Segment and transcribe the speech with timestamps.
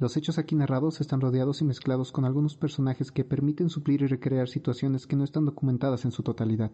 [0.00, 4.06] Los hechos aquí narrados están rodeados y mezclados con algunos personajes que permiten suplir y
[4.06, 6.70] recrear situaciones que no están documentadas en su totalidad.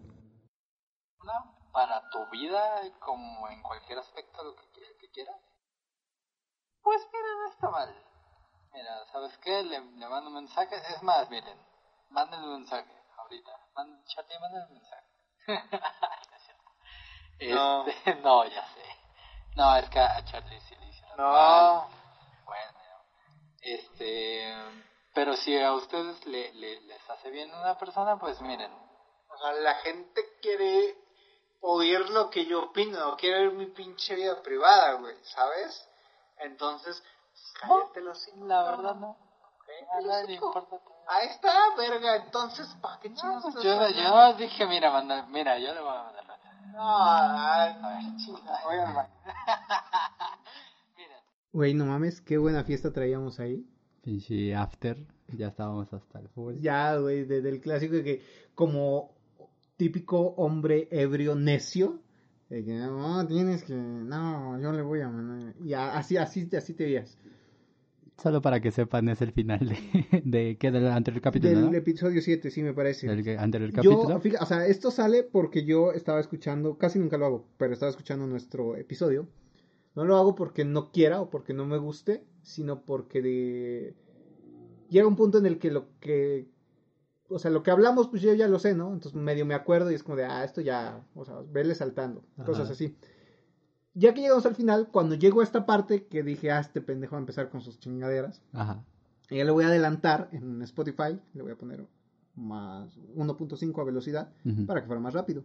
[1.71, 2.61] Para tu vida,
[2.99, 4.63] como en cualquier aspecto lo que,
[4.99, 5.41] que quieras.
[6.81, 7.95] Pues mira, no está mal.
[8.71, 9.63] Mira, ¿sabes qué?
[9.63, 10.75] Le, le mando un mensaje.
[10.95, 11.57] Es más, miren,
[12.09, 13.51] mándenle un mensaje ahorita.
[13.75, 15.07] Manden, Charlie, mándenle un mensaje.
[17.55, 18.83] no, este, no, ya sé.
[19.55, 21.17] No, es que a Charlie sí le hicieron.
[21.17, 21.87] No.
[22.45, 22.74] Bueno,
[23.65, 24.53] este,
[25.13, 28.71] pero si a ustedes le, le, les hace bien una persona, pues miren.
[28.71, 30.95] O sea, la gente quiere
[31.61, 35.89] oír lo que yo opino, no quiere ver mi pinche vida privada, güey, ¿sabes?
[36.37, 37.01] Entonces,
[37.59, 39.17] cállatelo sin La verdad no.
[39.91, 40.77] A nadie le importa.
[41.07, 43.55] Ahí está, verga, entonces, ¿para qué chingados?
[43.55, 46.37] No, yo, yo dije, mira, manda, mira, yo le voy a mandar la
[46.71, 49.09] No, a ver, chingada, voy a
[51.55, 53.65] Güey, no mames, qué buena fiesta traíamos ahí.
[54.01, 54.97] Pinche after,
[55.37, 56.55] ya estábamos hasta el full.
[56.59, 58.21] Ya, güey, desde el clásico de que
[58.53, 59.15] como
[59.77, 62.01] típico hombre ebrio necio,
[62.49, 65.55] de que no, tienes que, no, yo le voy a mandar.
[65.63, 67.17] Y así, así, así te veías.
[68.21, 70.71] Solo para que sepan, es el final de, de ¿qué?
[70.71, 73.07] Del anterior capítulo, Del episodio 7, sí, me parece.
[73.07, 74.21] Del anterior capítulo.
[74.21, 77.91] Yo, o sea, esto sale porque yo estaba escuchando, casi nunca lo hago, pero estaba
[77.91, 79.29] escuchando nuestro episodio
[79.95, 83.95] no lo hago porque no quiera o porque no me guste, sino porque de...
[84.89, 86.47] llega un punto en el que lo que...
[87.27, 88.93] O sea, lo que hablamos, pues yo ya lo sé, ¿no?
[88.93, 92.23] Entonces medio me acuerdo y es como de, ah, esto ya, o sea, vele saltando,
[92.45, 92.95] cosas así.
[93.95, 97.13] Ya que llegamos al final, cuando llego a esta parte que dije, ah, este pendejo
[97.13, 98.83] va a empezar con sus chingaderas, Ajá.
[99.31, 101.87] ya le voy a adelantar en Spotify, le voy a poner
[102.35, 104.29] más 1.5 a velocidad
[104.67, 105.43] para que fuera más rápido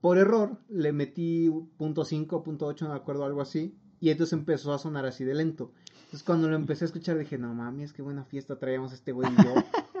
[0.00, 3.76] por error le metí punto .5, punto .8, no me acuerdo, algo así.
[4.00, 5.72] Y entonces empezó a sonar así de lento.
[6.04, 9.30] Entonces cuando lo empecé a escuchar dije, no mames, qué buena fiesta traíamos este güey
[9.30, 9.54] y yo.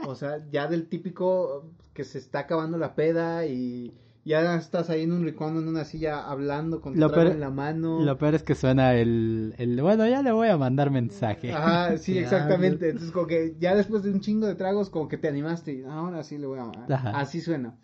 [0.06, 3.92] o sea, ya del típico que se está acabando la peda y
[4.24, 8.00] ya estás ahí en un rincón, en una silla, hablando con tu en la mano.
[8.00, 11.52] Lo peor es que suena el, el, bueno, ya le voy a mandar mensaje.
[11.52, 12.90] Ajá, sí, exactamente.
[12.90, 15.84] Entonces como que ya después de un chingo de tragos, como que te animaste y
[15.84, 17.12] ahora sí le voy a mandar.
[17.14, 17.74] Así suena.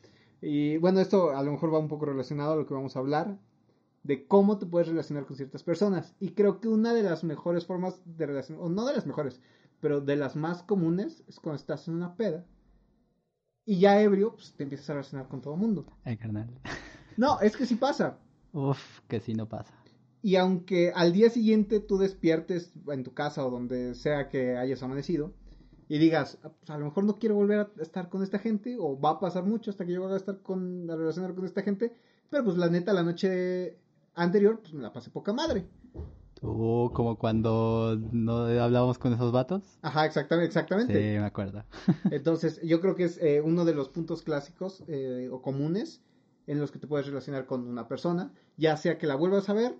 [0.45, 2.99] Y bueno, esto a lo mejor va un poco relacionado a lo que vamos a
[2.99, 3.39] hablar,
[4.03, 6.15] de cómo te puedes relacionar con ciertas personas.
[6.21, 9.41] Y creo que una de las mejores formas de relacionar, o no de las mejores,
[9.81, 12.45] pero de las más comunes es cuando estás en una peda.
[13.65, 15.87] Y ya ebrio, pues te empiezas a relacionar con todo el mundo.
[16.05, 16.51] Eh, carnal.
[17.17, 18.19] No, es que sí pasa.
[18.53, 19.73] Uf, que sí no pasa.
[20.21, 24.83] Y aunque al día siguiente tú despiertes en tu casa o donde sea que hayas
[24.83, 25.33] amanecido,
[25.89, 28.77] y digas, ah, pues a lo mejor no quiero volver a estar con esta gente,
[28.79, 31.45] o va a pasar mucho hasta que yo vaya a estar con, a relacionar con
[31.45, 31.93] esta gente,
[32.31, 33.79] pero pues la neta, la noche
[34.15, 35.67] anterior, pues me la pasé poca madre.
[36.43, 39.63] Uh, como cuando no hablábamos con esos vatos.
[39.81, 40.93] Ajá, exactamente, exactamente.
[40.93, 41.65] Sí, me acuerdo.
[42.11, 46.03] Entonces, yo creo que es eh, uno de los puntos clásicos eh, o comunes
[46.47, 49.55] en los que te puedes relacionar con una persona, ya sea que la vuelvas a
[49.55, 49.75] ver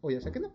[0.00, 0.54] o ya sea que no.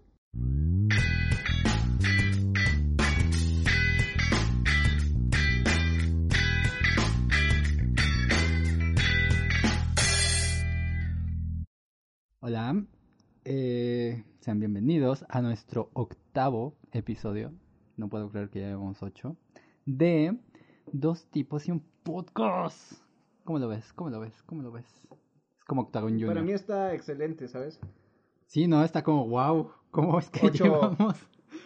[12.41, 12.85] Hola,
[13.43, 17.51] eh, sean bienvenidos a nuestro octavo episodio,
[17.97, 19.35] no puedo creer que ya llevamos ocho,
[19.85, 20.39] de
[20.93, 22.93] Dos Tipos y un Podcast.
[23.43, 23.91] ¿Cómo lo ves?
[23.91, 24.41] ¿Cómo lo ves?
[24.43, 24.85] ¿Cómo lo ves?
[25.57, 26.29] Es como Octagon Junior.
[26.29, 27.77] Para mí está excelente, ¿sabes?
[28.45, 29.73] Sí, no, está como wow.
[29.91, 31.17] ¿Cómo es que ocho, llevamos?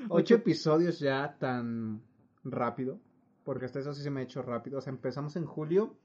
[0.09, 2.01] Ocho episodios ya tan
[2.43, 2.99] rápido,
[3.43, 4.79] porque hasta eso sí se me ha hecho rápido.
[4.79, 5.95] O sea, empezamos en julio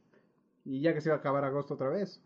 [0.63, 2.23] y ya que se iba a acabar agosto otra vez.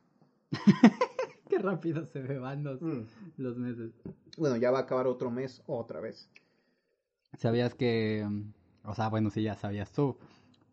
[1.53, 3.03] Qué rápido se me van los, Mm.
[3.37, 3.93] los meses.
[4.39, 6.31] Bueno, ya va a acabar otro mes otra vez.
[7.37, 8.27] ¿Sabías que...
[8.27, 8.53] mm,
[8.85, 10.17] O sea, bueno, sí, ya sabías tú.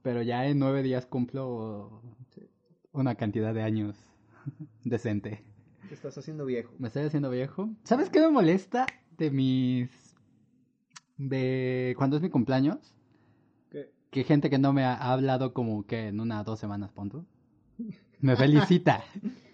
[0.04, 2.02] Pero ya en nueve días cumplo
[2.94, 3.98] una cantidad de años
[4.86, 5.44] decente.
[5.90, 6.74] Te estás haciendo viejo.
[6.80, 7.70] Me estoy haciendo viejo.
[7.84, 8.86] ¿Sabes qué me molesta
[9.18, 10.16] de mis...
[11.18, 12.96] de cuando es mi cumpleaños?
[13.70, 13.92] ¿Qué?
[14.12, 17.26] Que gente que no me ha hablado como que en una dos semanas, punto.
[18.22, 19.04] Me felicita.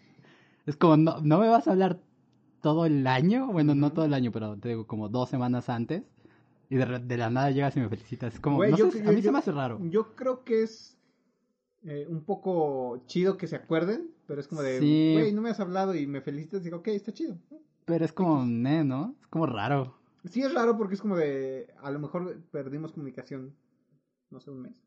[0.65, 1.99] es como, no, no me vas a hablar
[2.61, 3.47] todo el año.
[3.51, 6.03] Bueno, no todo el año, pero te digo como dos semanas antes.
[6.69, 8.33] Y de, de la nada llegas y me felicitas.
[8.33, 9.79] Es como, Güey, no yo- sé, yo- a mí se me hace raro.
[9.89, 10.97] Yo creo que es
[11.83, 15.11] eh, un poco chido que se acuerden, pero es como de, Sí.
[15.13, 16.63] güey, no me has hablado y me felicitas.
[16.63, 17.37] Digo, ok, está chido.
[17.85, 19.13] Pero es como, ne, ¿no?
[19.21, 19.95] Es como raro.
[20.23, 23.53] Sí es raro porque es como de, a lo mejor perdimos comunicación,
[24.31, 24.81] no sé, un mes.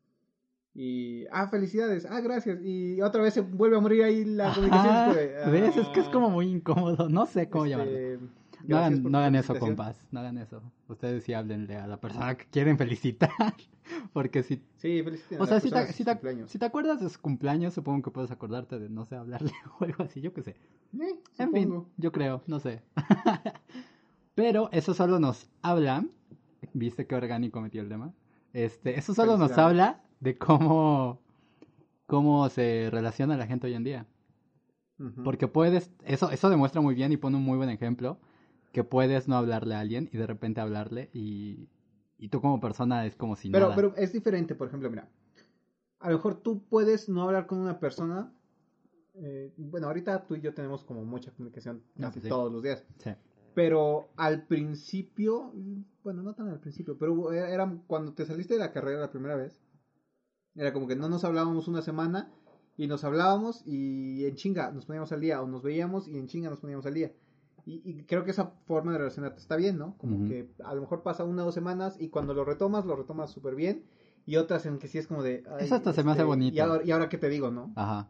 [0.75, 2.59] Y, ah, felicidades, ah, gracias.
[2.63, 4.93] Y otra vez se vuelve a morir ahí la comunicación.
[4.93, 5.77] Ajá, como de, ¿Ves?
[5.77, 7.09] Es que es ah, como muy incómodo.
[7.09, 8.29] No sé cómo este, llamarlo.
[8.65, 10.07] No hagan, no hagan eso, compas.
[10.11, 10.61] No hagan eso.
[10.87, 13.29] Ustedes sí háblenle a la persona que quieren felicitar.
[14.13, 15.03] Porque si, Sí,
[15.39, 18.31] o sea, si te, si, te, si te acuerdas de su cumpleaños, supongo que puedes
[18.31, 20.55] acordarte de, no sé, hablarle o algo así, yo qué sé.
[20.99, 22.81] Eh, En fin, yo creo, no sé.
[24.35, 26.05] Pero eso solo nos habla,
[26.73, 28.13] ¿viste qué orgánico metió el tema?
[28.53, 31.19] Este, eso solo nos habla de cómo,
[32.05, 34.05] cómo se relaciona la gente hoy en día.
[35.23, 38.19] Porque puedes, eso, eso demuestra muy bien y pone un muy buen ejemplo,
[38.73, 41.69] que puedes no hablarle a alguien y de repente hablarle y,
[42.17, 43.75] y tú como persona es como si Pero, nada.
[43.75, 45.07] pero es diferente, por ejemplo, mira.
[45.99, 48.33] A lo mejor tú puedes no hablar con una persona.
[49.15, 52.27] eh, bueno, ahorita tú y yo tenemos como mucha comunicación No, casi sí.
[52.27, 52.85] todos los días.
[52.97, 53.11] Sí.
[53.53, 55.53] Pero al principio,
[56.03, 59.35] bueno, no tan al principio, pero era cuando te saliste de la carrera la primera
[59.37, 59.61] vez.
[60.55, 62.31] Era como que no nos hablábamos una semana
[62.77, 66.27] y nos hablábamos y en chinga nos poníamos al día o nos veíamos y en
[66.27, 67.11] chinga nos poníamos al día.
[67.65, 69.95] Y, y creo que esa forma de relacionarte está bien, ¿no?
[69.97, 72.95] Como que a lo mejor pasa una o dos semanas y cuando lo retomas, lo
[72.95, 73.83] retomas súper bien.
[74.25, 75.43] Y otras en que sí es como de...
[75.59, 76.55] Eso hasta se me hace bonito.
[76.55, 77.71] Y ahora, y ahora qué te digo, ¿no?
[77.75, 78.09] Ajá.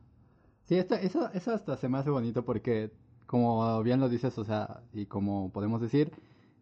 [0.66, 2.92] Sí, esto, eso, eso hasta se me hace bonito porque,
[3.26, 6.12] como bien lo dices, o sea, y como podemos decir,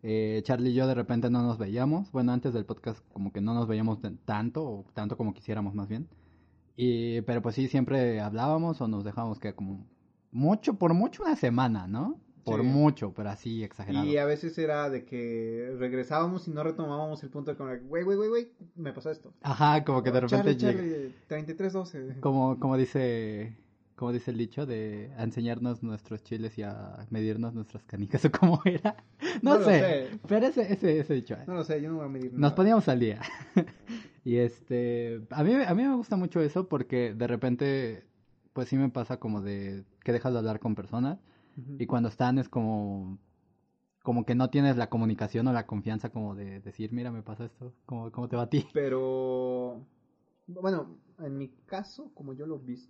[0.04, 2.12] eh, Charlie y yo de repente no nos veíamos.
[2.12, 5.74] Bueno, antes del podcast como que no nos veíamos tan- tanto, o tanto como quisiéramos
[5.76, 6.08] más bien.
[6.76, 9.86] Y, pero pues sí, siempre hablábamos o nos dejábamos que como
[10.32, 12.20] mucho, por mucho una semana, ¿no?
[12.46, 12.68] Por Sí.
[12.68, 14.06] mucho, pero así exagerado.
[14.06, 18.04] Y a veces era de que regresábamos y no retomábamos el punto de como, güey,
[18.04, 19.34] güey, güey, güey, me pasó esto.
[19.42, 20.78] Ajá, como que de repente Charlie.
[20.80, 22.20] Charlie, 3312.
[22.22, 23.58] Como, como dice,
[23.98, 28.32] como dice el dicho de a enseñarnos nuestros chiles y a medirnos nuestras canicas o
[28.32, 28.96] cómo era.
[29.42, 29.64] No, sé,
[30.12, 30.20] sé.
[30.28, 31.34] pero ese, ese, ese dicho.
[31.34, 31.44] ¿eh?
[31.48, 32.56] No lo sé, yo no voy a medir Nos nada.
[32.56, 33.20] poníamos al día.
[34.24, 38.06] y este, a mí, a mí me gusta mucho eso porque de repente,
[38.54, 41.18] pues sí me pasa como de que dejas de hablar con personas
[41.80, 43.18] y cuando están es como,
[44.04, 47.46] como que no tienes la comunicación o la confianza como de decir, mira, me pasa
[47.46, 48.68] esto, ¿cómo, cómo te va a ti?
[48.74, 49.82] Pero,
[50.46, 52.90] bueno, en mi caso, como yo lo he vis-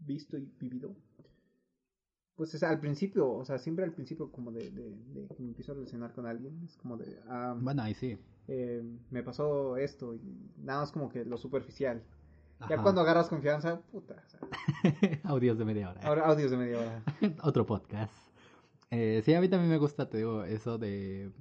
[0.00, 0.94] visto y vivido,
[2.36, 5.48] pues es al principio, o sea, siempre al principio como de, de, de que me
[5.48, 8.18] empiezo a relacionar con alguien, es como de, ah, Bueno, ahí sí.
[8.48, 10.20] eh, me pasó esto y
[10.58, 12.02] nada más como que lo superficial.
[12.70, 14.40] Ya cuando agarras confianza, puta, o sea,
[15.24, 16.00] Audios de media hora.
[16.02, 17.02] ahora audios de media hora.
[17.42, 18.12] Otro podcast.
[18.90, 21.32] Eh, sí, a mí también me gusta, te digo, eso de...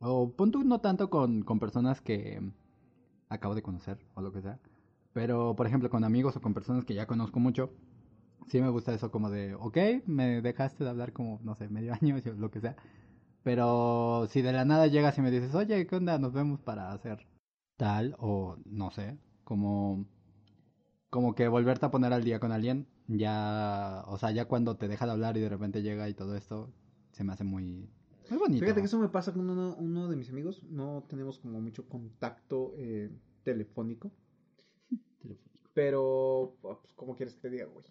[0.00, 2.40] O punto no tanto con, con personas que
[3.28, 4.58] acabo de conocer o lo que sea.
[5.12, 7.70] Pero, por ejemplo, con amigos o con personas que ya conozco mucho.
[8.46, 9.76] Sí me gusta eso como de, ok,
[10.06, 12.76] me dejaste de hablar como, no sé, medio año lo que sea.
[13.42, 16.18] Pero si de la nada llegas y me dices, oye, ¿qué onda?
[16.18, 17.26] Nos vemos para hacer
[17.76, 20.06] tal o no sé, como
[21.10, 24.88] como que volverte a poner al día con alguien, ya, o sea, ya cuando te
[24.88, 26.72] deja de hablar y de repente llega y todo esto,
[27.12, 27.88] se me hace muy,
[28.28, 28.64] muy bonito.
[28.64, 30.62] Fíjate que eso me pasa con uno, uno de mis amigos.
[30.64, 33.10] No tenemos como mucho contacto eh,
[33.44, 34.10] telefónico.
[35.74, 37.86] Pero, pues, ¿cómo quieres que te diga, güey?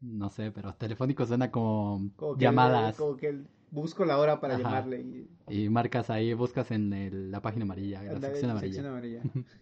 [0.00, 4.54] No sé, pero telefónico suena como, Como que- llamadas como que busco la hora para
[4.54, 4.62] Ajá.
[4.62, 5.28] llamarle y...
[5.64, 8.72] y marcas ahí, buscas en el- la página amarilla, en la sección amarilla.
[8.74, 9.22] sección amarilla.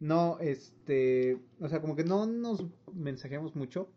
[0.00, 3.88] No, este, o sea, como que no nos mensajeamos mucho,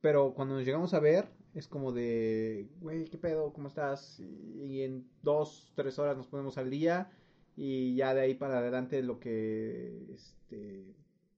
[0.00, 3.52] pero cuando nos llegamos a ver es como de, güey, ¿qué pedo?
[3.52, 4.18] ¿Cómo estás?
[4.18, 7.12] Y, y en dos, tres horas nos ponemos al día
[7.56, 10.84] y ya de ahí para adelante lo que, este,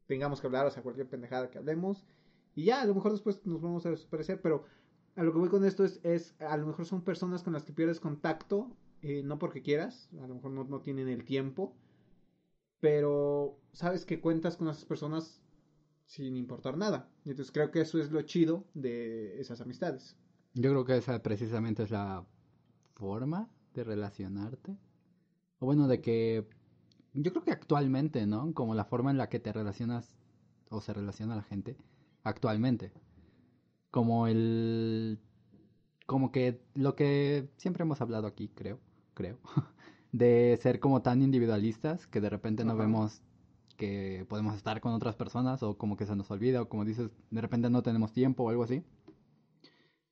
[0.07, 2.07] tengamos que hablar, o sea, cualquier pendejada que hablemos
[2.55, 4.65] y ya, a lo mejor después nos vamos a desaparecer, pero
[5.17, 7.65] a lo que voy con esto es, es a lo mejor son personas con las
[7.65, 8.71] que pierdes contacto,
[9.03, 11.75] eh, no porque quieras, a lo mejor no, no tienen el tiempo,
[12.81, 15.41] pero sabes que cuentas con esas personas
[16.07, 17.09] sin importar nada.
[17.25, 20.17] Y entonces creo que eso es lo chido de esas amistades.
[20.55, 22.27] Yo creo que esa precisamente es la
[22.95, 24.77] forma de relacionarte.
[25.59, 26.47] O bueno, de que
[27.15, 28.53] yo creo que actualmente, ¿no?
[28.53, 30.15] Como la forma en la que te relacionas
[30.69, 31.77] o se relaciona la gente
[32.25, 32.93] actualmente.
[33.91, 35.19] Como el
[36.07, 38.81] como que lo que siempre hemos hablado aquí, creo,
[39.15, 39.39] creo,
[40.13, 42.83] de ser como tan individualistas que de repente no Ajá.
[42.83, 43.23] vemos
[43.77, 47.11] que podemos estar con otras personas o como que se nos olvida o como dices,
[47.31, 48.85] de repente no tenemos tiempo o algo así.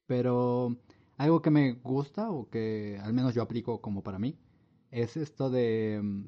[0.06, 0.76] Pero
[1.18, 4.38] algo que me gusta o que al menos yo aplico como para mí
[4.90, 6.24] es esto de mm,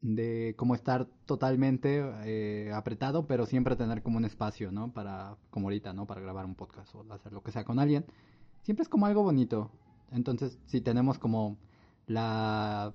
[0.00, 4.92] de como estar totalmente eh, apretado, pero siempre tener como un espacio, ¿no?
[4.92, 6.06] Para, como ahorita, ¿no?
[6.06, 8.04] Para grabar un podcast o hacer lo que sea con alguien.
[8.62, 9.70] Siempre es como algo bonito.
[10.12, 11.56] Entonces, si tenemos como
[12.06, 12.92] la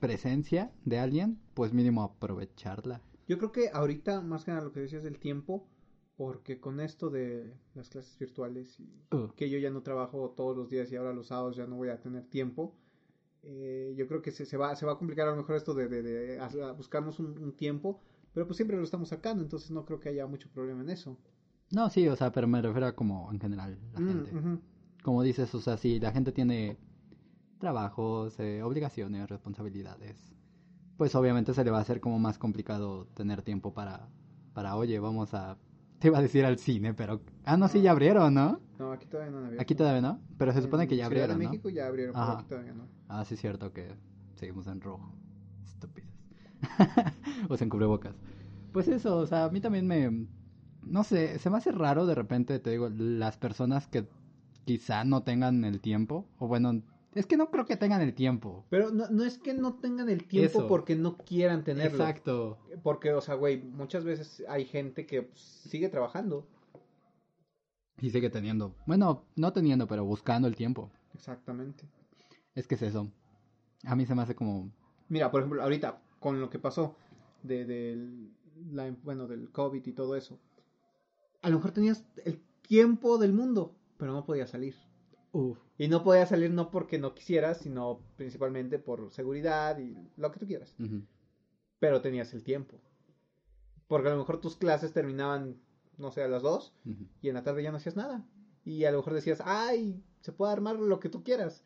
[0.00, 3.00] presencia de alguien, pues mínimo aprovecharla.
[3.28, 5.66] Yo creo que ahorita, más que nada lo que decías del tiempo,
[6.16, 9.28] porque con esto de las clases virtuales y Uh.
[9.36, 11.88] que yo ya no trabajo todos los días y ahora los sábados ya no voy
[11.88, 12.74] a tener tiempo,
[13.42, 15.74] eh, yo creo que se, se va, se va a complicar a lo mejor esto
[15.74, 18.00] de, de, de hacer- buscarnos un, un tiempo,
[18.34, 21.16] pero pues siempre lo estamos sacando, entonces no creo que haya mucho problema en eso.
[21.70, 24.38] No, sí, o sea, pero me refiero a como en general la Mm, gente.
[25.02, 26.78] Como dices, o sea, si la gente tiene
[27.58, 30.34] trabajos, eh, obligaciones, responsabilidades,
[30.96, 34.10] pues obviamente se le va a hacer como más complicado tener tiempo para,
[34.54, 35.58] para, oye, vamos a,
[36.02, 38.60] te iba a decir al cine, pero, ah, no, sí, ya abrieron, ¿no?
[38.76, 39.62] No, aquí todavía no han abierto.
[39.62, 41.50] Aquí todavía no, pero se supone En que ya abrieron, de ¿no?
[41.50, 42.38] México ya abrieron, pero Ajá.
[42.40, 42.88] aquí todavía no.
[43.06, 43.94] Ah, sí, es cierto que
[44.34, 45.14] seguimos en rojo.
[45.64, 46.10] Estúpidos.
[47.48, 48.16] o sea, en cubrebocas.
[48.72, 50.26] Pues eso, o sea, a mí también me...
[50.82, 54.08] No sé, se me hace raro de repente, te digo, las personas que
[54.64, 56.82] quizá no tengan el tiempo, o bueno,
[57.14, 58.64] es que no creo que tengan el tiempo.
[58.70, 60.68] Pero no, no es que no tengan el tiempo Eso.
[60.68, 61.98] porque no quieran tenerlo.
[61.98, 62.58] Exacto.
[62.82, 66.46] Porque, o sea, güey, muchas veces hay gente que pues, sigue trabajando.
[68.00, 70.90] Y sigue teniendo, bueno, no teniendo, pero buscando el tiempo.
[71.14, 71.84] Exactamente.
[72.54, 73.10] Es que es eso.
[73.84, 74.72] A mí se me hace como...
[75.08, 76.96] Mira, por ejemplo, ahorita, con lo que pasó
[77.42, 78.32] de, del,
[78.72, 80.38] la- bueno, del COVID y todo eso,
[81.42, 84.74] a lo mejor tenías el tiempo del mundo, pero no podías salir.
[85.32, 85.58] Uf.
[85.78, 90.38] Y no podías salir no porque no quisieras, sino principalmente por seguridad y lo que
[90.38, 90.74] tú quieras.
[91.78, 92.80] Pero tenías el tiempo.
[93.88, 95.56] Porque a lo mejor tus clases terminaban,
[95.98, 97.06] no sé, a las 2 Ujú.
[97.20, 98.24] y en la tarde ya no hacías nada.
[98.64, 101.64] Y a lo mejor decías, ay, se puede armar lo que tú quieras.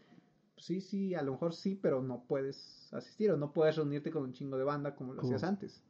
[0.56, 4.22] Sí, sí, a lo mejor sí, pero no puedes asistir o no puedes reunirte con
[4.22, 5.46] un chingo de banda como lo hacías Uh.
[5.46, 5.84] antes.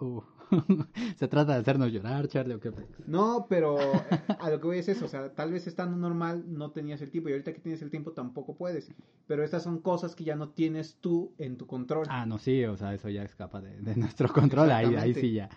[0.00, 0.22] Uh.
[1.16, 2.72] se trata de hacernos llorar, Charlie, o qué?
[3.06, 4.00] No, pero eh,
[4.40, 7.10] a lo que voy es eso, o sea, tal vez estando normal no tenías el
[7.10, 8.90] tiempo y ahorita que tienes el tiempo tampoco puedes.
[9.26, 12.06] Pero estas son cosas que ya no tienes tú en tu control.
[12.08, 15.48] Ah, no, sí, o sea, eso ya escapa de, de nuestro control, ahí, sí ya.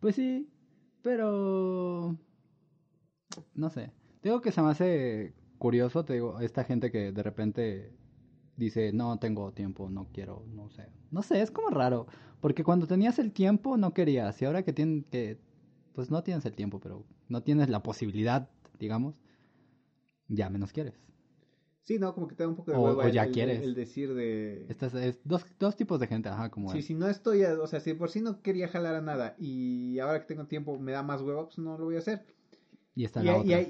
[0.00, 0.48] Pues sí,
[1.02, 2.16] pero...
[3.54, 3.92] No sé.
[4.22, 7.92] Digo que se me hace curioso, te digo, esta gente que de repente
[8.56, 10.88] dice, no tengo tiempo, no quiero, no sé.
[11.10, 12.06] No sé, es como raro,
[12.40, 15.38] porque cuando tenías el tiempo no querías, y ahora que tienes que,
[15.94, 19.14] pues no tienes el tiempo, pero no tienes la posibilidad, digamos,
[20.28, 20.94] ya menos quieres.
[21.82, 23.62] Sí, no, como que te da un poco de O- hueva o ya el, quieres.
[23.62, 24.66] el decir de...
[24.68, 26.70] Estas es dos, dos tipos de gente, ajá, como...
[26.70, 26.86] Sí, es.
[26.86, 29.98] si no estoy, a- o sea, si por sí no quería jalar a nada y
[29.98, 32.24] ahora que tengo tiempo me da más hueva, pues no lo voy a hacer.
[32.94, 33.04] Y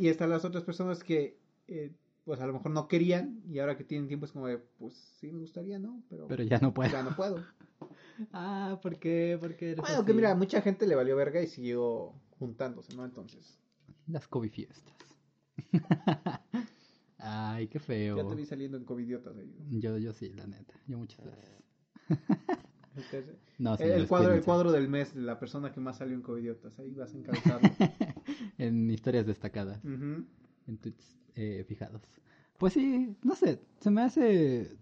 [0.08, 1.92] están las otras personas que, eh,
[2.24, 4.94] pues a lo mejor no querían y ahora que tienen tiempo es como de, pues
[5.18, 6.02] sí me gustaría, ¿no?
[6.08, 6.90] Pero, Pero ya no puedo.
[6.90, 7.36] ya no puedo.
[8.32, 9.36] Ah, ¿por qué?
[9.40, 10.06] ¿Por qué eres bueno, así?
[10.06, 13.04] que mira, mucha gente le valió verga y siguió juntándose, ¿no?
[13.04, 13.58] Entonces,
[14.06, 14.84] Las COVID fiestas.
[17.18, 18.28] Ay, qué ya feo.
[18.28, 19.52] te vi saliendo en covidiotas ahí.
[19.70, 20.74] Yo, yo sí, la neta.
[20.86, 21.62] Yo muchas veces.
[22.94, 23.24] Entonces,
[23.58, 26.94] No, el, cuadro, el cuadro del mes la persona que más salió en covidiotas, ahí
[26.94, 27.68] vas a encabezarlo.
[28.58, 29.82] En historias destacadas.
[29.84, 30.28] En
[30.80, 32.02] tweets eh, fijados.
[32.58, 33.60] Pues sí, no sé.
[33.80, 34.76] Se me hace.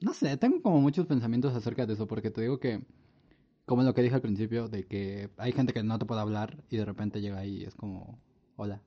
[0.00, 2.06] No sé, tengo como muchos pensamientos acerca de eso.
[2.06, 2.84] Porque te digo que.
[3.66, 6.64] Como lo que dije al principio, de que hay gente que no te puede hablar
[6.70, 8.18] y de repente llega ahí y es como.
[8.56, 8.82] Hola.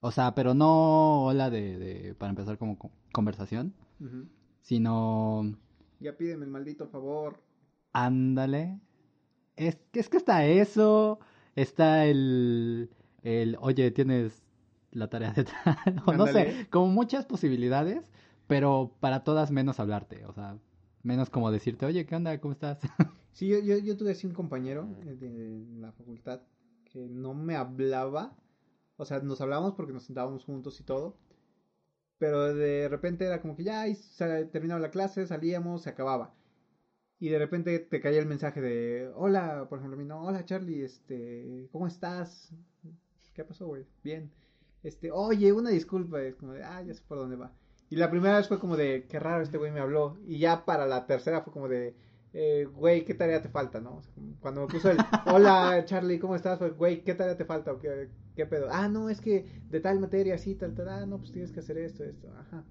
[0.00, 3.72] O sea, pero no hola de, de para empezar como co- conversación,
[4.60, 5.56] sino
[6.00, 7.40] Ya pídeme el maldito favor.
[7.92, 8.80] Ándale.
[9.56, 11.20] Es que, es que está eso.
[11.56, 12.90] Está el,
[13.22, 13.56] el.
[13.60, 14.42] Oye, tienes
[14.94, 15.54] la tarea de tal.
[16.06, 16.66] O no sé.
[16.70, 18.10] Como muchas posibilidades.
[18.46, 20.24] Pero para todas menos hablarte.
[20.26, 20.58] O sea,
[21.02, 22.38] menos como decirte, oye, ¿qué onda?
[22.40, 22.78] ¿Cómo estás?
[23.32, 26.42] Sí, yo, yo, yo tuve así un compañero eh, de la facultad
[26.84, 28.36] que no me hablaba.
[28.96, 31.16] O sea, nos hablábamos porque nos sentábamos juntos y todo.
[32.18, 36.32] Pero de repente era como que ya y sa- terminaba la clase, salíamos, se acababa.
[37.18, 40.44] Y de repente te caía el mensaje de, hola, por ejemplo, a mí, no, hola
[40.44, 42.52] Charlie, este, ¿cómo estás?
[43.32, 43.84] ¿Qué pasó, güey?
[44.04, 44.30] Bien.
[44.84, 47.52] Este, oye, una disculpa, es como de, ah, ya sé por dónde va.
[47.90, 50.18] Y la primera vez fue como de, qué raro este güey me habló.
[50.26, 51.96] Y ya para la tercera fue como de,
[52.34, 53.96] eh, güey, ¿qué tarea te falta, no?
[53.96, 56.58] O sea, como cuando me puso el, hola Charlie, ¿cómo estás?
[56.58, 57.72] Fue, güey, ¿qué tarea te falta?
[57.72, 58.66] ¿O qué, qué pedo?
[58.70, 61.60] Ah, no, es que de tal materia, así, tal, tal, ah, no, pues tienes que
[61.60, 62.64] hacer esto, esto, ajá.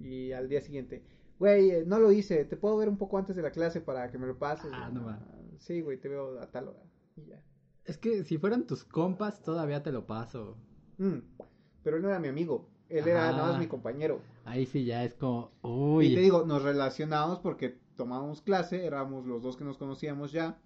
[0.00, 1.02] Y al día siguiente,
[1.38, 4.10] güey, eh, no lo hice, ¿te puedo ver un poco antes de la clase para
[4.10, 4.70] que me lo pases?
[4.72, 5.20] Ah, no va.
[5.58, 6.82] Sí, güey, te veo a tal hora.
[7.16, 7.42] Y ya.
[7.84, 10.56] Es que si fueran tus compas, todavía te lo paso.
[10.98, 11.18] Mm,
[11.88, 12.68] pero él no era mi amigo.
[12.90, 13.58] Él era nada más Ah.
[13.58, 14.20] mi compañero.
[14.44, 15.50] Ahí sí ya es como,
[16.02, 20.58] Y te digo, nos relacionábamos porque tomábamos clase, éramos los dos que nos conocíamos ya.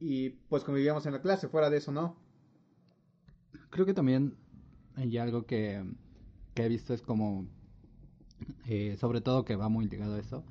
[0.00, 2.16] Y pues convivíamos en la clase, fuera de eso no.
[3.70, 4.34] Creo que también
[4.96, 5.84] hay algo que,
[6.54, 7.46] que he visto es como,
[8.66, 10.42] eh, sobre todo que va muy ligado a eso,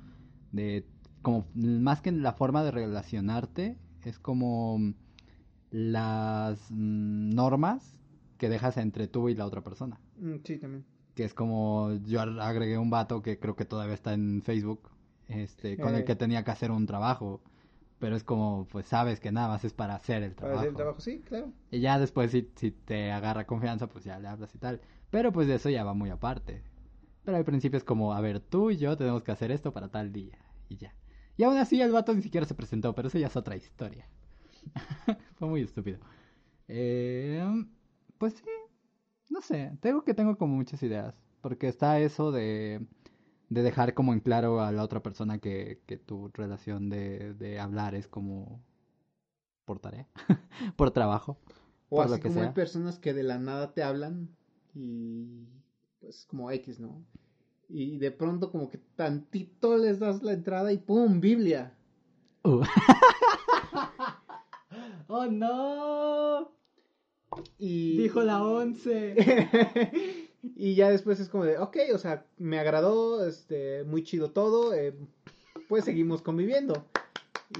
[0.52, 0.86] de
[1.20, 4.78] como más que la forma de relacionarte, es como
[5.70, 7.94] las mm, normas
[8.42, 10.00] que dejas entre tú y la otra persona.
[10.18, 10.84] Mm, sí, también.
[11.14, 14.90] Que es como yo agregué un vato que creo que todavía está en Facebook,
[15.28, 16.04] este, con el Eh.
[16.04, 17.40] que tenía que hacer un trabajo.
[18.00, 20.58] Pero es como, pues sabes que nada más es para hacer el Para trabajo.
[20.58, 21.52] hacer el trabajo, sí, claro.
[21.70, 24.80] Y ya después si, si te agarra confianza, pues ya le hablas y tal.
[25.10, 26.64] Pero pues de eso ya va muy aparte.
[27.24, 29.86] Pero al principio es como, a ver, tú y yo tenemos que hacer esto para
[29.88, 30.36] tal día.
[30.68, 30.92] Y ya.
[31.36, 34.08] Y aún así el vato ni siquiera se presentó, pero eso ya es otra historia.
[35.36, 36.00] Fue muy estúpido.
[36.66, 37.64] Eh,
[38.22, 38.44] pues sí,
[39.30, 41.12] no sé, tengo que tengo como muchas ideas.
[41.40, 42.86] Porque está eso de,
[43.48, 47.58] de dejar como en claro a la otra persona que, que tu relación de, de
[47.58, 48.62] hablar es como
[49.64, 50.06] por tarea,
[50.76, 51.36] por trabajo.
[51.88, 54.28] O Por así lo que como hay personas que de la nada te hablan
[54.72, 55.48] y
[55.98, 57.04] pues como X, ¿no?
[57.68, 61.18] Y de pronto como que tantito les das la entrada y ¡pum!
[61.18, 61.76] Biblia.
[62.44, 62.62] Uh.
[65.08, 66.61] ¡Oh, no!
[67.58, 67.96] Y...
[67.96, 69.14] Dijo la once.
[70.42, 74.74] y ya después es como de, ok, o sea, me agradó, este, muy chido todo,
[74.74, 74.94] eh,
[75.68, 76.86] pues seguimos conviviendo.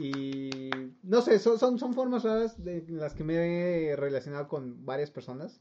[0.00, 0.70] Y
[1.02, 4.84] no sé, son, son, son formas raras de en las que me he relacionado con
[4.84, 5.60] varias personas.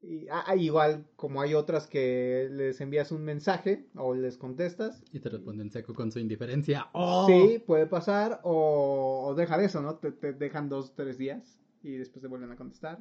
[0.00, 5.02] Y ah, ah, igual como hay otras que les envías un mensaje o les contestas.
[5.12, 6.88] Y te responden seco con su indiferencia.
[6.92, 7.26] ¡Oh!
[7.26, 9.96] Sí, puede pasar o, o deja de eso, ¿no?
[9.96, 12.98] Te, te dejan dos, tres días y después te vuelven a contestar.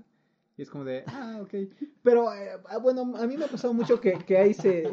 [0.58, 1.54] Y es como de, ah, ok.
[2.02, 4.90] Pero, eh, ah, bueno, a mí me ha pasado mucho que, que ahí se...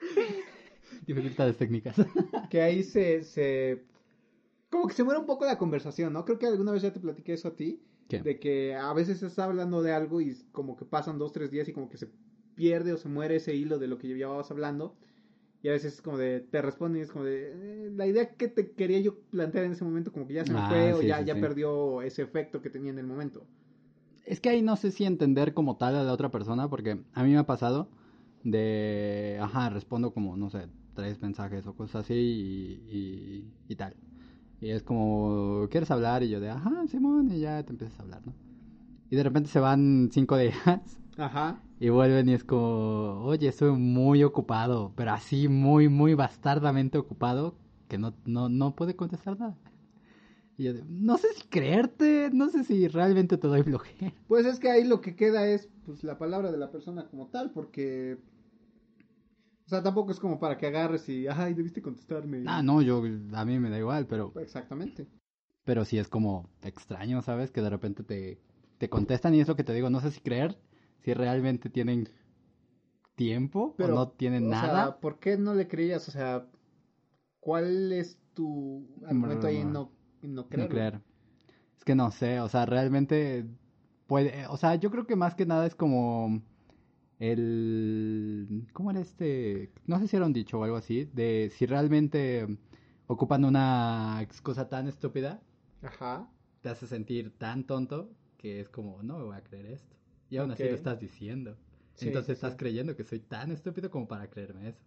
[1.06, 1.96] Dificultades técnicas.
[2.50, 3.84] que ahí se, se...
[4.68, 6.24] Como que se muere un poco la conversación, ¿no?
[6.24, 7.80] Creo que alguna vez ya te platiqué eso a ti.
[8.08, 8.20] ¿Qué?
[8.20, 11.68] De que a veces estás hablando de algo y como que pasan dos, tres días
[11.68, 12.10] y como que se
[12.54, 14.96] pierde o se muere ese hilo de lo que llevabas hablando.
[15.66, 18.36] Y a veces es como de, te responden y es como de, eh, la idea
[18.36, 20.92] que te quería yo plantear en ese momento como que ya se me Ah, fue
[20.92, 21.40] o sí, ya, sí, ya sí.
[21.40, 23.42] perdió ese efecto que tenía en el momento.
[24.24, 27.22] Es que ahí no sé si entender como tal a la otra persona, porque a
[27.24, 27.88] mí me ha pasado
[28.44, 33.94] de, ajá, respondo como, no sé, tres mensajes o cosas así y, y, y tal.
[34.60, 36.22] Y es como, ¿quieres hablar?
[36.22, 38.34] Y yo de, ajá, Simón, y ya te empiezas a hablar, ¿no?
[39.10, 41.62] Y de repente se van cinco días Ajá.
[41.80, 47.54] y vuelven y es como, oye, estoy muy ocupado, pero así muy, muy bastardamente ocupado
[47.88, 49.56] que no, no, no puede contestar nada.
[50.58, 54.12] Y yo no sé si creerte, no sé si realmente te doy flojera.
[54.26, 57.28] Pues es que ahí lo que queda es pues la palabra de la persona como
[57.28, 58.18] tal, porque...
[59.66, 62.44] O sea, tampoco es como para que agarres y, ay, debiste contestarme.
[62.46, 63.02] Ah, no, yo,
[63.32, 65.08] a mí me da igual, pero, Exactamente.
[65.64, 67.50] pero sí es como extraño, ¿sabes?
[67.50, 68.38] Que de repente te,
[68.78, 70.56] te contestan y es lo que te digo, no sé si creer,
[71.06, 72.08] si realmente tienen
[73.16, 74.94] tiempo Pero, o no tienen o nada.
[74.94, 76.08] sea, ¿por qué no le creías?
[76.08, 76.46] O sea,
[77.40, 79.92] ¿cuál es tu argumento ahí en no,
[80.22, 80.68] en no no creerlo?
[80.68, 81.00] creer.
[81.78, 83.46] Es que no sé, o sea, realmente
[84.08, 86.42] puede, o sea, yo creo que más que nada es como
[87.20, 89.72] el, ¿cómo era este?
[89.86, 92.46] No sé si era un dicho o algo así, de si realmente
[93.08, 95.42] ocupan una excusa tan estúpida,
[95.82, 96.28] Ajá.
[96.60, 99.95] te hace sentir tan tonto que es como, no me voy a creer esto.
[100.30, 100.70] Y aún así Ok.
[100.70, 101.56] lo estás diciendo.
[101.94, 102.58] Sí, Entonces sí, estás sí.
[102.58, 104.84] creyendo que soy tan estúpido como para creerme eso.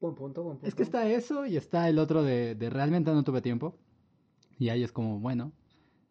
[0.00, 0.66] Buen punto, buen punto.
[0.66, 3.78] Es que está eso y está el otro de, de realmente no tuve tiempo.
[4.58, 5.52] Y ahí es como, bueno,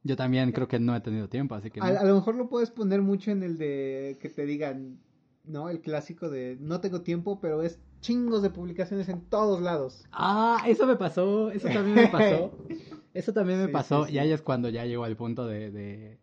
[0.04, 1.82] yo también creo que no he tenido tiempo, así que...
[1.82, 1.88] no.
[1.88, 5.00] A, a lo mejor lo puedes poner mucho en el de que te digan,
[5.44, 5.70] ¿no?
[5.70, 10.08] El clásico de no tengo tiempo, pero es chingos de publicaciones en todos lados.
[10.12, 12.58] Ah, eso me pasó, eso también me pasó.
[13.14, 14.08] Eso también me Sí, pasó.
[14.08, 14.32] sí, Y ahí sí.
[14.32, 16.21] es cuando ya llegó al punto de, de...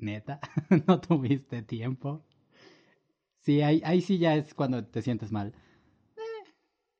[0.00, 0.40] Neta,
[0.86, 2.24] no tuviste tiempo.
[3.40, 5.54] Sí, ahí, ahí sí ya es cuando te sientes mal.
[6.16, 6.50] Eh,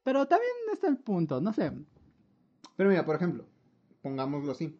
[0.03, 1.73] pero también está el punto, no sé.
[2.77, 3.47] Pero mira, por ejemplo,
[4.03, 4.79] pongámoslo así.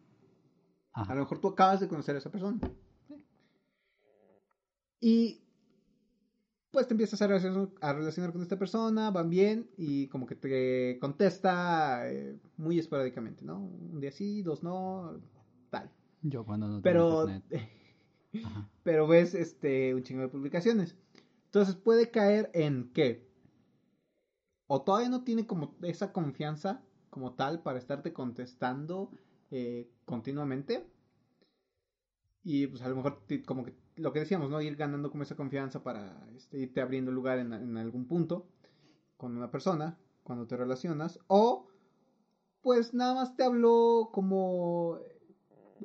[0.93, 2.59] A lo mejor tú acabas de conocer a esa persona.
[4.99, 5.41] Y
[6.71, 10.35] pues te empiezas a relacionar, a relacionar con esta persona, van bien y como que
[10.35, 13.59] te contesta eh, muy esporádicamente, ¿no?
[13.59, 15.19] Un día sí, dos no,
[15.69, 15.91] tal.
[16.21, 17.71] Yo cuando no tengo Pero, internet.
[18.83, 20.95] Pero ves este un chingo de publicaciones.
[21.45, 23.29] Entonces puede caer en que
[24.67, 29.11] o todavía no tiene como esa confianza como tal para estarte contestando
[29.49, 30.87] eh, continuamente
[32.43, 34.61] y pues a lo mejor como que lo que decíamos, ¿no?
[34.61, 38.47] Ir ganando como esa confianza para este, irte abriendo lugar en algún punto
[39.17, 41.19] con una persona cuando te relacionas.
[41.27, 41.67] O,
[42.61, 44.97] pues nada más te habló como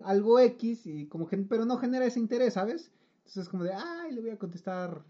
[0.05, 2.93] algo X y como que, pero no genera ese interés, ¿sabes?
[3.19, 5.03] Entonces es como de, ay, le voy a contestar.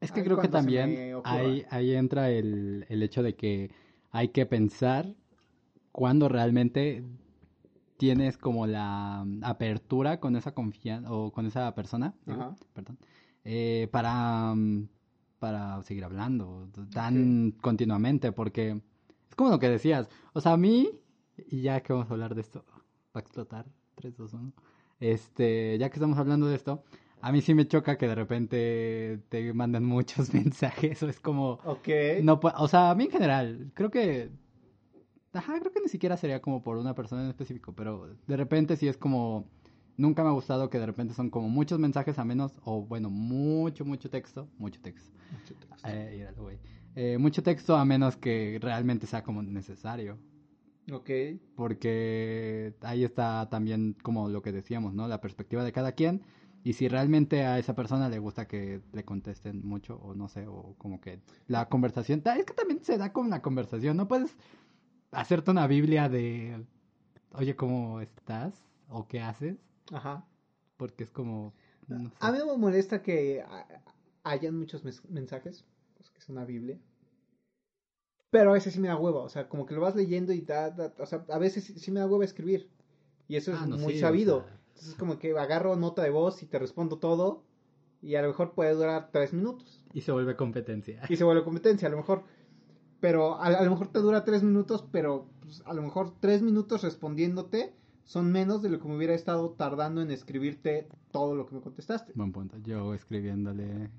[0.00, 3.70] Es que creo que también ahí, ahí entra el, el hecho de que
[4.10, 5.14] hay que pensar
[5.92, 7.04] cuando realmente
[7.96, 12.56] tienes como la apertura con esa confianza o con esa persona, digo, Ajá.
[12.72, 12.98] perdón,
[13.44, 14.54] eh, para,
[15.38, 18.80] para seguir hablando tan continuamente, porque
[19.28, 20.90] es como lo que decías, o sea, a mí,
[21.36, 22.80] y ya que vamos a hablar de esto, va
[23.14, 24.52] a explotar, 3, 2, 1,
[25.00, 26.82] este, ya que estamos hablando de esto,
[27.20, 31.58] a mí sí me choca que de repente te manden muchos mensajes, o es como,
[31.64, 31.88] Ok.
[32.22, 34.30] no, o sea, a mí en general, creo que.
[35.32, 38.76] Ajá, creo que ni siquiera sería como por una persona en específico, pero de repente
[38.76, 39.46] sí es como.
[39.96, 43.10] Nunca me ha gustado que de repente son como muchos mensajes a menos, o bueno,
[43.10, 44.48] mucho, mucho texto.
[44.58, 45.12] Mucho texto.
[45.86, 46.58] Eh, míralo, güey.
[46.96, 50.18] Eh, mucho texto a menos que realmente sea como necesario.
[50.90, 51.10] Ok.
[51.56, 55.08] Porque ahí está también como lo que decíamos, ¿no?
[55.08, 56.22] La perspectiva de cada quien.
[56.62, 60.46] Y si realmente a esa persona le gusta que le contesten mucho, o no sé,
[60.46, 62.22] o como que la conversación.
[62.24, 63.96] Es que también se da con la conversación.
[63.96, 64.34] No puedes
[65.10, 66.64] hacerte una Biblia de,
[67.32, 68.54] oye, ¿cómo estás?
[68.88, 69.58] ¿O qué haces?
[69.92, 70.26] Ajá.
[70.78, 71.52] Porque es como.
[71.86, 72.16] no sé.
[72.20, 73.44] A mí no me molesta que
[74.22, 75.64] hayan muchos mensajes,
[75.96, 76.78] pues que es una Biblia.
[78.34, 80.40] Pero a veces sí me da hueva, o sea, como que lo vas leyendo y
[80.40, 82.68] da, da- o sea, a veces sí, me da hueva escribir.
[83.28, 84.40] Y eso es Ah, no, muy sí, o sabido.
[84.42, 84.58] sea.
[84.70, 87.44] Entonces como que agarro nota de voz y te respondo todo
[88.02, 89.84] y a lo mejor puede durar tres minutos.
[89.92, 91.00] Y se vuelve competencia.
[91.08, 92.24] Y se vuelve competencia, a lo mejor.
[92.98, 96.42] Pero a, a lo mejor te dura tres minutos, pero pues, a lo mejor tres
[96.42, 97.72] minutos respondiéndote
[98.04, 101.60] son menos de lo que me hubiera estado tardando en escribirte todo lo que me
[101.60, 102.12] contestaste.
[102.16, 102.58] Buen punto.
[102.64, 103.90] Yo escribiéndole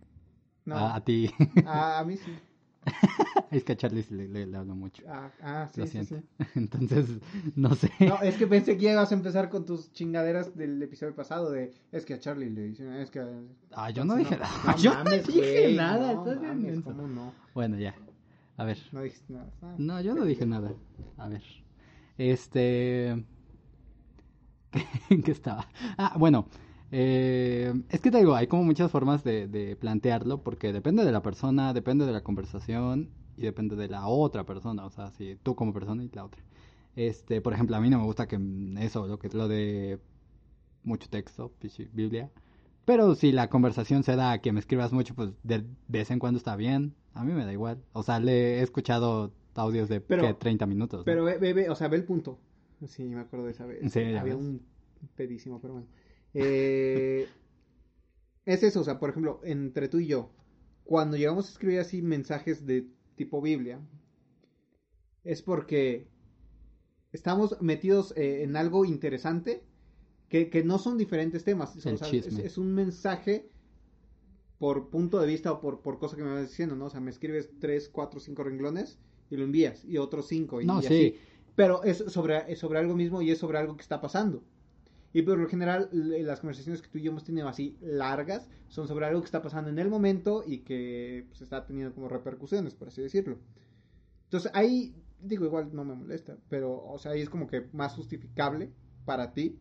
[0.65, 1.31] No, a, a ti.
[1.65, 2.31] a, a mí sí.
[3.51, 5.03] es que a Charlie le, le- le hablo mucho.
[5.07, 5.99] Ah, ah, sí, Lo sí.
[6.55, 7.07] Entonces,
[7.55, 7.91] no sé.
[7.99, 11.73] No, es que pensé que ibas a empezar con tus chingaderas del episodio pasado de
[11.91, 13.29] es que a Charlie le dicen, es que a-
[13.71, 14.49] Ah, yo no dije nada.
[14.65, 16.13] no yo no dije nada.
[16.83, 17.33] ¿cómo no?
[17.53, 17.95] Bueno, ya.
[18.57, 18.77] A ver.
[18.91, 19.49] No dijiste nada.
[19.61, 20.71] Ah, No, yo no dije nada.
[21.17, 21.43] A ver.
[22.17, 23.09] Este.
[25.09, 25.67] ¿En qué estaba?
[25.97, 26.47] Ah, bueno.
[26.97, 31.11] Eh, es que te digo, hay como muchas formas de, de plantearlo porque depende de
[31.11, 34.85] la persona, depende de la conversación y depende de la otra persona.
[34.85, 36.41] O sea, si tú como persona y la otra.
[36.95, 38.39] Este, por ejemplo, a mí no me gusta que
[38.79, 39.99] eso, lo que lo de
[40.83, 41.51] mucho texto,
[41.91, 42.31] Biblia.
[42.85, 46.19] Pero si la conversación se da a que me escribas mucho, pues de vez en
[46.19, 46.93] cuando está bien.
[47.13, 47.83] A mí me da igual.
[47.91, 50.33] O sea, le he escuchado audios de Pero- ¿qué?
[50.33, 50.99] 30 minutos.
[50.99, 51.03] ¿no?
[51.05, 52.39] Pero ve, ve, ve, o sea, ve el punto.
[52.87, 53.91] Sí, me acuerdo de esa vez.
[53.91, 54.35] Sí, Había ves.
[54.35, 54.61] un
[55.15, 55.87] pedísimo, pero bueno.
[56.35, 57.27] Eh,
[58.45, 60.29] es eso, o sea, por ejemplo, entre tú y yo,
[60.83, 63.79] cuando llegamos a escribir así mensajes de tipo Biblia,
[65.23, 66.07] es porque
[67.11, 69.63] estamos metidos eh, en algo interesante
[70.29, 71.73] que, que no son diferentes temas.
[71.75, 73.49] O El sea, es, un mensaje
[74.59, 76.85] por punto de vista o por, por cosa que me vas diciendo, ¿no?
[76.85, 80.65] O sea, me escribes tres, cuatro, cinco renglones y lo envías, y otros cinco, y,
[80.65, 80.87] No, y sí.
[80.87, 81.15] así.
[81.55, 84.43] Pero es sobre, es sobre algo mismo y es sobre algo que está pasando.
[85.15, 88.85] Y por lo general, las conversaciones que tú y yo hemos tenido así largas son
[88.85, 92.75] sobre algo que está pasando en el momento y que pues, está teniendo como repercusiones,
[92.75, 93.39] por así decirlo.
[94.25, 97.93] Entonces ahí, digo, igual no me molesta, pero, o sea, ahí es como que más
[97.93, 98.73] justificable
[99.05, 99.57] para ti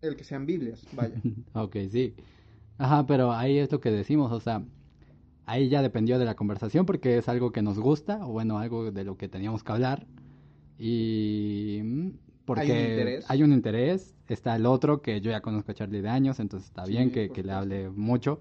[0.00, 1.20] el que sean Biblias, vaya.
[1.54, 2.14] ok, sí.
[2.78, 4.64] Ajá, pero ahí es lo que decimos, o sea,
[5.44, 8.92] ahí ya dependió de la conversación porque es algo que nos gusta, o bueno, algo
[8.92, 10.06] de lo que teníamos que hablar.
[10.78, 12.10] Y mm,
[12.44, 13.24] porque Hay un interés.
[13.28, 16.68] hay un interés, está el otro que yo ya conozco a Charlie de años, entonces
[16.68, 18.38] está Sí, bien que, que le hable mucho.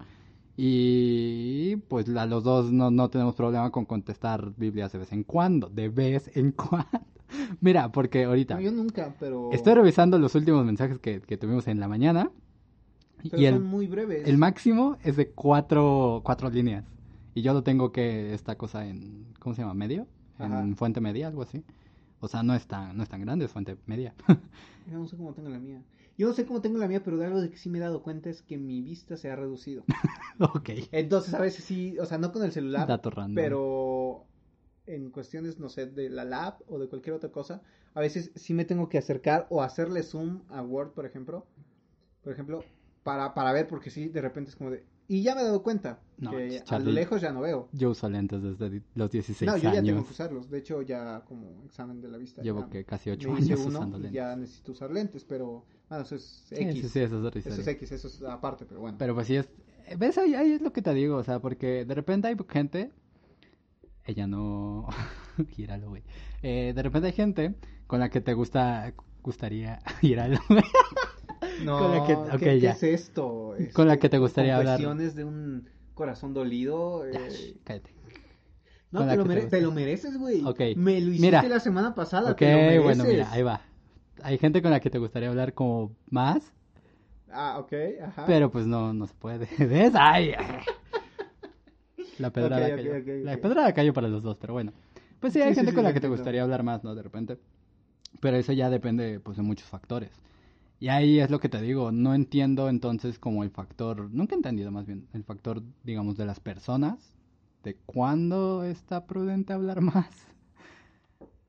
[0.58, 5.24] Y pues la- los dos no, no tenemos problema con contestar Biblias de vez en
[5.24, 6.88] cuando, de vez en cuando.
[7.60, 11.68] Mira, porque ahorita No, yo nunca, pero, estoy revisando los últimos mensajes que, que tuvimos
[11.68, 12.32] en la mañana.
[13.30, 14.28] pero y el, son muy breves.
[14.28, 16.86] el máximo es de cuatro, cuatro líneas.
[17.34, 19.74] Y yo lo tengo que, esta cosa en, ¿cómo se llama?
[19.74, 20.08] ¿Medio?
[20.40, 20.62] Ajá.
[20.62, 21.64] En fuente media, algo así.
[22.20, 24.16] O sea, no es tan, no es tan grande, es fuente media.
[24.92, 25.84] Yo no sé cómo tengo la mía.
[26.18, 27.82] Yo no sé cómo tengo la mía, pero de algo de que sí me he
[27.82, 29.84] dado cuenta es que mi vista se ha reducido.
[30.40, 30.70] ok.
[30.92, 33.36] Entonces a veces sí, o sea, no con el celular, Dato random.
[33.36, 34.26] pero
[34.86, 37.62] en cuestiones, no sé, de la lab o de cualquier otra cosa,
[37.94, 41.46] a veces sí me tengo que acercar o hacerle zoom a Word, por ejemplo,
[42.24, 42.64] por ejemplo,
[43.04, 44.86] para, para ver, porque sí, de repente es como de...
[45.08, 47.42] Y ya me he dado cuenta No, que pues, a Charlie, lo lejos ya no
[47.42, 47.70] veo.
[47.74, 50.06] Yo uso lentes desde los 16 No, yo ya tengo años.
[50.08, 50.50] que usarlos.
[50.50, 52.42] De hecho, ya como examen de la vista.
[52.42, 54.14] Llevo que casi me 8 hice años uno usando lentes.
[54.14, 56.74] ya necesito usar lentes, pero Bueno, eso es X.
[56.82, 57.68] sí, sí, eso es Eso es.
[57.68, 58.98] X, eso es aparte, pero bueno.
[58.98, 59.48] Pero pues sí es...
[59.98, 60.18] ¿Ves?
[60.18, 62.92] Ahí, ahí es lo que te digo, o sea, porque de repente hay gente...
[64.06, 64.88] Ella no...
[65.52, 66.04] Gíralo, güey.
[66.42, 68.94] Eh, de repente hay gente con la que te gusta...
[69.22, 69.80] Gustaría...
[70.02, 70.64] Gíralo, güey.
[71.64, 73.56] No, con la que- ¿qué, es esto?
[73.74, 74.80] Con la Este, que te gustaría hablar.
[74.80, 77.06] De un corazón dolido.
[77.06, 77.92] Eh, cállate.
[78.92, 80.44] No, te lo, te te mereces, güey.
[80.46, 80.60] Ok.
[80.78, 81.44] Me lo hiciste Mira.
[81.44, 82.32] la semana pasada.
[82.32, 83.62] Ok, te lo bueno, mira, ahí va.
[84.24, 86.54] Hay gente con la que te gustaría hablar como más,
[87.30, 88.24] Ah, ok, ajá.
[88.26, 89.48] pero pues no, no se puede.
[89.66, 89.92] ¿Ves?
[89.96, 90.34] Ay.
[92.20, 92.92] La pedrada Ok, ok, cayó.
[93.00, 94.72] ok, La pedrada cayó para los dos, pero bueno.
[95.20, 96.96] Pues sí, hay Sí, gente sí, con la que te gustaría hablar más, ¿no?
[96.96, 97.38] De repente.
[98.22, 100.12] Pero eso ya depende, pues, de muchos factores.
[100.80, 104.38] Y ahí es lo que te digo, no entiendo entonces como el factor, nunca he
[104.38, 107.16] entendido más bien, el factor, digamos, de las personas,
[107.64, 110.10] de cuándo está prudente hablar más.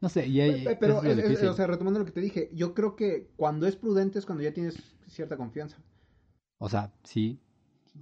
[0.00, 2.20] No sé, y ahí Pe- Pero, es es- es- o sea, retomando lo que te
[2.20, 4.76] dije, yo creo que cuando es prudente es cuando ya tienes
[5.08, 5.78] cierta confianza.
[6.58, 7.38] O sea, sí,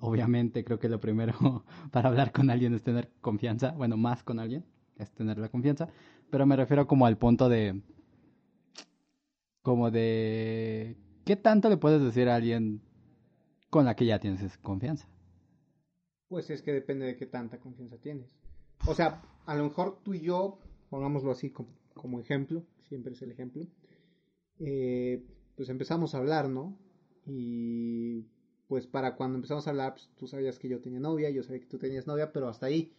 [0.01, 1.35] obviamente creo que lo primero
[1.93, 4.65] para hablar con alguien es tener confianza, bueno, más con alguien,
[4.99, 5.89] es tener la confianza,
[6.31, 7.81] pero me refiero como al punto de,
[9.63, 12.81] como de, ¿qué tanto le puedes decir a alguien
[13.71, 15.09] con la que ya tienes confianza?
[16.29, 18.37] Pues es que depende de qué tanta confianza tienes.
[18.87, 20.59] O sea, a lo mejor tú y yo,
[20.91, 23.67] pongámoslo así como, como ejemplo, siempre es el ejemplo,
[24.59, 25.25] eh,
[25.57, 26.79] pues empezamos a hablar, ¿no?
[27.27, 28.27] Y
[28.69, 31.61] pues para cuando empezamos a hablar, pues, tú sabías que yo tenía novia, yo sabía
[31.61, 32.93] que tú tenías novia, pero hasta ahí.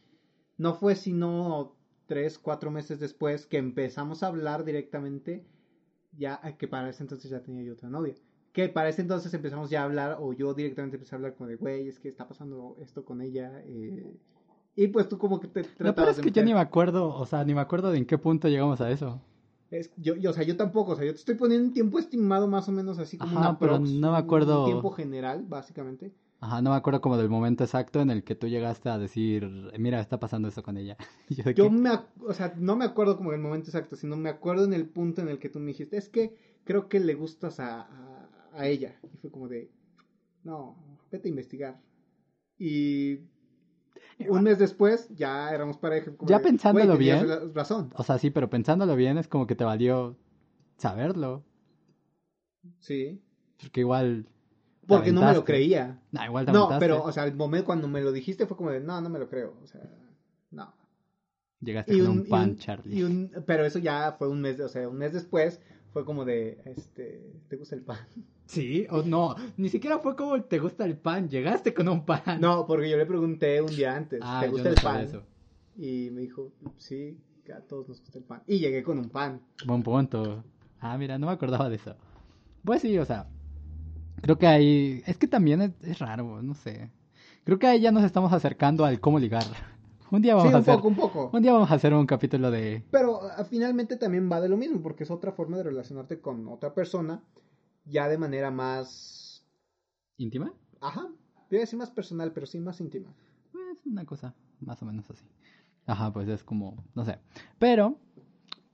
[0.57, 5.45] No fue sino tres, cuatro meses después que empezamos a hablar directamente,
[6.17, 8.13] ya que para ese entonces ya tenía yo otra novia.
[8.53, 11.49] Que para ese entonces empezamos ya a hablar, o yo directamente empecé a hablar como
[11.49, 13.61] de, güey, es que está pasando esto con ella.
[13.65, 14.05] eh,
[14.77, 17.07] y pues tú como que te Lo peor tratabas es que yo ni me acuerdo,
[17.13, 19.21] o sea, ni me acuerdo de en qué punto llegamos a eso.
[19.71, 21.97] Es- yo, yo, o sea, yo tampoco, o sea, yo te estoy poniendo un tiempo
[21.99, 24.91] estimado más o menos así como Ajá, una pero prox, no me acuerdo- un tiempo
[24.91, 26.13] general, básicamente.
[26.45, 29.49] Ajá, no me acuerdo como del momento exacto en el que tú llegaste a decir,
[29.79, 30.95] mira, está pasando eso con ella.
[31.29, 31.69] Yo de Yo qué?
[31.71, 31.89] me,
[32.23, 35.21] o sea, no me acuerdo como el momento exacto, sino me acuerdo en el punto
[35.21, 38.67] en el que tú me dijiste, es que creo que le gustas a, a, a
[38.67, 38.95] ella.
[39.11, 39.71] Y fue como de,
[40.43, 40.75] no,
[41.11, 41.81] vete a investigar.
[42.59, 43.21] Y
[44.29, 46.15] un mes después ya éramos pareja.
[46.15, 47.39] como Ya de, pensándolo "Güey, tenías bien".
[47.39, 47.91] ra- razón.
[47.95, 50.15] O sea, sí, pero pensándolo bien es como que te valió
[50.77, 51.43] saberlo.
[52.79, 53.19] Sí.
[53.59, 54.27] Porque igual...
[54.87, 55.99] Porque no me lo creía.
[56.11, 56.85] Nah, igual te No, aventaste.
[56.85, 59.19] pero, o sea, el momento cuando me lo dijiste fue como de, no, no me
[59.19, 59.55] lo creo.
[59.63, 59.81] O sea,
[60.51, 60.73] no.
[61.61, 62.97] Llegaste Y con un, un, y pan, un- Charlie.
[62.99, 65.59] y un- pero eso ya fue un mes, o sea, un mes después
[65.93, 67.97] fue como de, este, ¿te gusta el pan?
[68.47, 72.21] Sí, o no, ni siquiera fue como te gusta el pan, llegaste con un pan.
[72.39, 75.01] No, porque yo le pregunté un día antes, ah, ¿te gusta no el pan?
[75.01, 75.23] eso.
[75.75, 78.43] Y me dijo, sí, que a todos nos gusta el pan.
[78.45, 79.41] Y llegué con un pan.
[79.65, 80.43] Buen punto.
[80.79, 81.95] Ah, mira, no me acordaba de eso.
[82.63, 83.25] Pues sí, o sea,
[84.21, 86.91] creo que ahí, es que también es, es raro, no sé.
[87.43, 89.43] Creo que ahí ya nos estamos acercando al cómo ligar.
[90.11, 91.29] Un día vamos sí, a un hacer, poco, un poco.
[91.33, 94.55] un día vamos a hacer un capítulo de Pero ah, finalmente también va de lo
[94.55, 97.23] mismo, porque es otra forma de relacionarte con otra persona,
[97.85, 99.43] ya de manera más,
[100.17, 100.53] íntima.
[100.79, 101.07] ajá,
[101.49, 103.13] voy a decir más personal, pero sí más íntima.
[103.51, 105.25] Pues una cosa más o menos así.
[105.87, 107.17] Ajá, pues es como, no sé.
[107.57, 107.97] Pero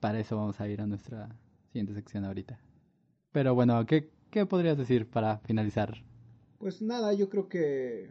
[0.01, 1.29] para eso vamos a ir a nuestra
[1.67, 2.59] siguiente sección ahorita.
[3.31, 6.03] Pero bueno, ¿qué, qué podrías decir para finalizar?
[6.57, 8.09] Pues nada, yo creo que...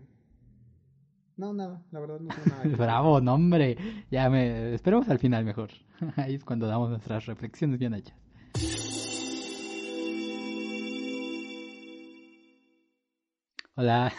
[1.37, 2.63] No, nada, la verdad no sé nada.
[2.77, 3.77] Bravo, no hombre.
[4.11, 5.71] Ya me esperemos al final mejor.
[6.17, 8.17] Ahí es cuando damos nuestras reflexiones bien hechas.
[13.75, 14.13] Hola.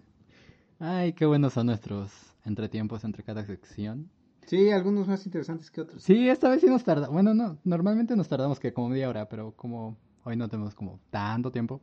[0.78, 2.12] Ay, qué buenos son nuestros
[2.44, 4.10] entretiempos entre cada sección.
[4.46, 6.02] Sí, algunos más interesantes que otros.
[6.02, 7.08] Sí, esta vez sí nos tarda.
[7.08, 11.00] Bueno, no, normalmente nos tardamos que como media hora, pero como hoy no tenemos como
[11.10, 11.80] tanto tiempo,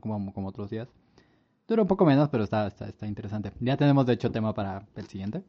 [0.00, 0.88] como, como otros días.
[1.68, 3.52] Dura un poco menos, pero está, está, está interesante.
[3.60, 5.42] Ya tenemos de hecho tema para el siguiente.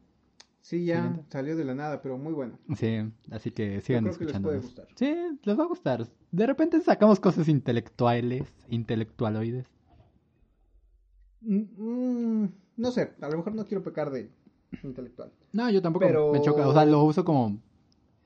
[0.60, 1.24] Sí, ya Siguiente.
[1.30, 2.58] salió de la nada, pero muy bueno.
[2.76, 2.96] Sí,
[3.30, 4.48] así que sigan que les escuchando.
[4.48, 4.86] puede gustar.
[4.94, 6.06] Sí, les va a gustar.
[6.30, 9.66] De repente sacamos cosas intelectuales, intelectualoides.
[11.42, 11.64] Mm,
[12.44, 14.30] mm, no sé, a lo mejor no quiero pecar de
[14.82, 15.30] intelectual.
[15.52, 16.66] No, yo tampoco Pero- me choca.
[16.66, 17.58] O sea, lo uso como,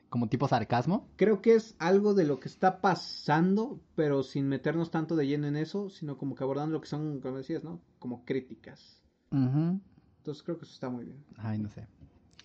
[0.08, 1.08] como tipo sarcasmo.
[1.16, 5.46] Creo que es algo de lo que está pasando, pero sin meternos tanto de lleno
[5.46, 7.80] en eso, sino como que abordando lo que son, como decías, ¿no?
[7.98, 9.02] Como críticas.
[9.30, 11.24] Entonces creo que eso está muy bien.
[11.36, 11.86] Ay, no sé.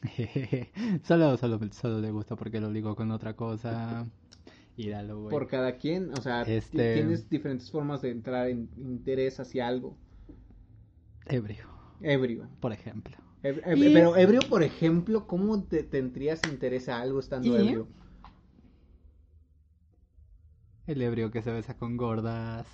[1.04, 4.06] solo, solo, solo le gusta porque lo ligo con otra cosa.
[4.76, 5.32] Íralo, güey.
[5.32, 9.96] Por cada quien, o sea, Este- tienes diferentes formas de entrar en interés hacia algo.
[11.26, 11.68] Ebrio,
[12.02, 12.50] Ebrio.
[12.60, 13.16] por ejemplo.
[13.44, 17.88] Y- Pero ebrio, por ejemplo, ¿cómo te tendrías interés a algo estando Y- ebrio?
[20.88, 22.66] El ebrio que se besa con gordas.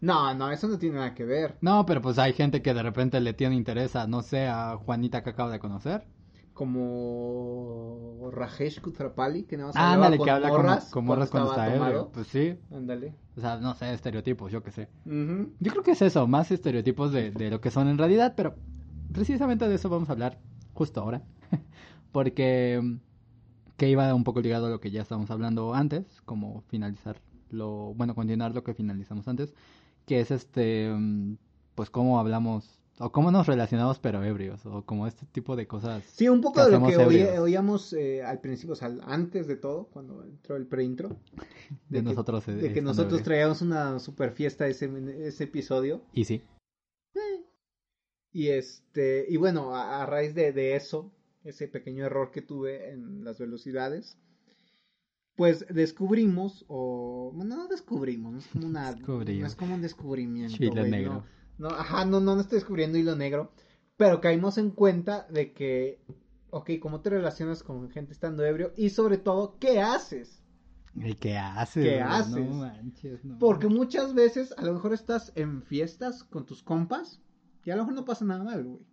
[0.00, 1.56] No, no, eso no tiene nada que ver.
[1.62, 4.76] No, pero pues hay gente que de repente le tiene interés a, no sé, a
[4.76, 6.06] Juanita que acaba de conocer.
[6.52, 11.30] Como Rajesh Kutrapali, que nada más Ah, ándale, con que habla con morras con morras
[11.30, 12.10] cuando estaba está ebrio.
[12.12, 12.58] Pues sí.
[12.70, 13.14] Ándale.
[13.36, 14.88] O sea, no sé, estereotipos, yo qué sé.
[15.04, 18.54] Yo creo que es eso, más estereotipos de, de lo que son en realidad, pero
[19.14, 20.38] precisamente de eso vamos a hablar
[20.74, 21.22] justo ahora.
[22.12, 22.96] Porque mm,
[23.76, 27.94] que iba un poco ligado a lo que ya estábamos hablando antes, como finalizar lo,
[27.94, 29.54] bueno, continuar lo que finalizamos antes,
[30.06, 31.36] que es este, mm,
[31.74, 36.04] pues cómo hablamos, o cómo nos relacionamos pero ebrios, o como este tipo de cosas.
[36.04, 36.96] Sí, un poco de lo que
[37.38, 41.16] oíamos eh, al principio, o sea, antes de todo, cuando entró el pre-intro.
[41.88, 43.24] De que- nosotros, De que nosotros ebrios.
[43.24, 44.88] traíamos una super fiesta ese,
[45.26, 46.02] ese episodio.
[46.12, 46.42] Y sí,
[48.34, 52.90] Y este, y bueno, a, a raíz de, de eso, ese pequeño error que tuve
[52.90, 54.18] en las velocidades,
[55.36, 59.40] pues descubrimos, o bueno, no descubrimos, no es como una, Descubrimos.
[59.40, 61.24] no es como un descubrimiento, güey, negro.
[61.58, 63.52] No, no, ajá, no, no, no estoy descubriendo hilo negro,
[63.96, 66.00] pero caímos en cuenta de que,
[66.50, 70.42] ok, cómo te relacionas con gente estando ebrio y sobre todo, ¿qué haces?
[70.96, 71.84] ¿Y qué haces?
[71.84, 72.34] ¿Qué haces?
[72.34, 73.38] No manches, no.
[73.38, 77.20] Porque muchas veces a lo mejor estás en fiestas con tus compas
[77.64, 78.86] y a lo mejor no pasa nada mal, güey.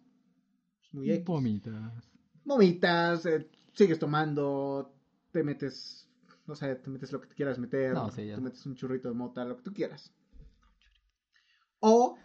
[0.81, 1.25] Es muy X.
[1.25, 2.11] Vomitas.
[2.43, 4.93] Vomitas, eh, sigues tomando,
[5.31, 6.09] te metes,
[6.47, 9.09] o sea, te metes lo que te quieras meter, No, sí, te metes un churrito
[9.09, 10.13] de mota, lo que tú quieras.
[11.79, 12.17] O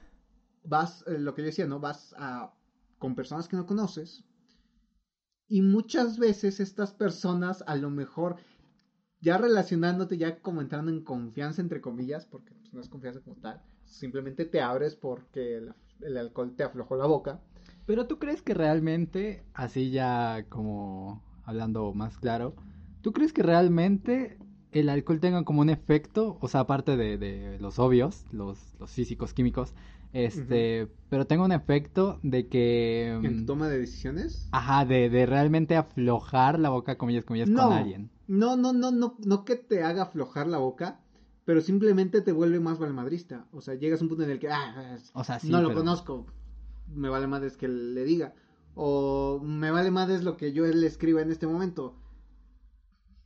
[0.65, 1.81] vas, eh, lo que yo decía, ¿no?
[1.81, 2.55] Vas a,
[2.99, 4.25] con personas que no conoces
[5.49, 8.37] y muchas veces estas personas a lo mejor
[9.21, 13.37] ya relacionándote, ya como entrando en confianza entre comillas, porque pues, no es confianza como
[13.37, 17.41] tal, simplemente te abres porque el, el alcohol te aflojó la boca.
[17.87, 22.55] Pero tú crees que realmente, así ya como hablando más claro,
[23.01, 24.39] ¿tú crees que realmente
[24.73, 28.91] el alcohol tenga como un efecto, o sea, aparte de, de los obvios, los, los
[28.91, 29.75] físicos, químicos,
[30.13, 33.13] este, pero tenga un efecto de que...
[33.13, 34.49] En tu mm, toma de decisiones.
[34.51, 37.65] Ajá, de, de realmente aflojar la boca, comillas, comillas, No.
[37.69, 38.11] con alguien.
[38.27, 41.01] No, no, no, no, no que te haga aflojar la boca,
[41.47, 43.47] pero simplemente te vuelve más valmadrista.
[43.53, 45.69] O sea, llegas a un punto en el que, ah, O sea, sí, no lo
[45.69, 46.27] pero- conozco,
[46.93, 48.35] me vale madres que le diga.
[48.75, 51.95] O me vale madres lo que yo le escriba en este momento.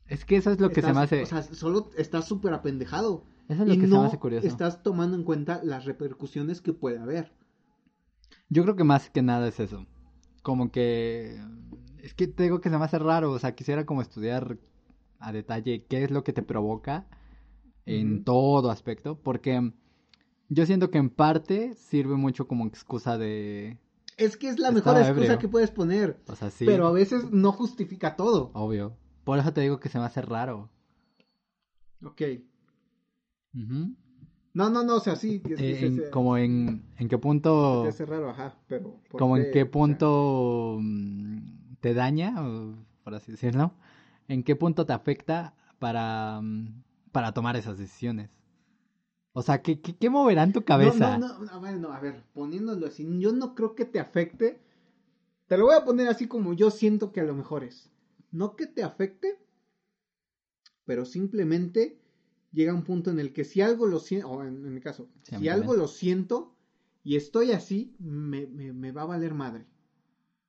[0.07, 1.23] Es que eso es lo que se me hace...
[1.23, 3.25] O sea, solo estás súper apendejado.
[3.49, 4.47] eso es lo y que se me hace curioso.
[4.47, 7.33] estás tomando en cuenta las repercusiones que puede haber.
[8.51, 9.87] Yo creo que más que nada es eso.
[10.43, 11.41] Como que...
[12.03, 13.33] Es que te digo que se me hace raro.
[13.33, 14.59] O sea, quisiera como estudiar
[15.21, 17.07] a detalle qué es lo que te provoca
[17.87, 19.19] en todo aspecto.
[19.19, 19.73] Porque
[20.49, 23.79] yo siento que en parte sirve mucho como excusa de...
[24.17, 25.39] Es que es la mejor excusa ebrio.
[25.39, 26.21] que puedes poner.
[26.27, 26.67] O sea, sí.
[26.67, 28.51] Pero a veces no justifica todo.
[28.55, 28.97] Obvio.
[29.25, 30.69] Por eso te digo que se me hace raro.
[32.05, 32.23] Ok.
[33.55, 33.95] Ujú.
[34.53, 35.41] No, no, no, o sea, sí.
[35.45, 37.83] es- Eh, es- en- es- como en, en qué punto...
[37.85, 39.01] Te hace raro, ajá, pero...
[39.09, 39.51] ¿por como en qué?
[39.51, 41.39] qué O sea, punto mm,
[41.81, 42.35] te daña,
[43.05, 43.73] por así decirlo,
[44.29, 46.83] en qué punto te afecta para, mm,
[47.13, 48.31] para tomar esas decisiones.
[49.33, 51.19] O sea, ¿qué, qué, qué moverá en tu cabeza?
[51.19, 54.01] No, no, no, a ver, no, a ver, poniéndolo así, yo no creo que te
[54.01, 54.61] afecte.
[55.47, 57.91] Te lo voy a poner así como yo siento que a lo mejor es.
[58.33, 59.39] No que te afecte,
[60.85, 62.01] pero simplemente
[62.53, 65.09] llega un punto en el que si algo lo siento, o en, en mi caso,
[65.23, 66.57] si algo lo siento
[67.03, 69.67] y estoy así, me, me, me va a valer madre.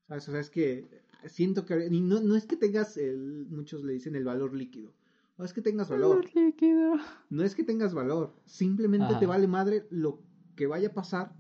[0.07, 0.27] ¿Sabes?
[0.27, 1.87] O sea, es que siento que...
[1.89, 4.93] Y no, no es que tengas, el, muchos le dicen el valor líquido.
[5.41, 6.23] No es que tengas valor.
[6.35, 6.97] líquido.
[7.31, 9.19] No es que tengas valor, simplemente Ajá.
[9.19, 10.21] te vale madre lo
[10.55, 11.33] que vaya a pasar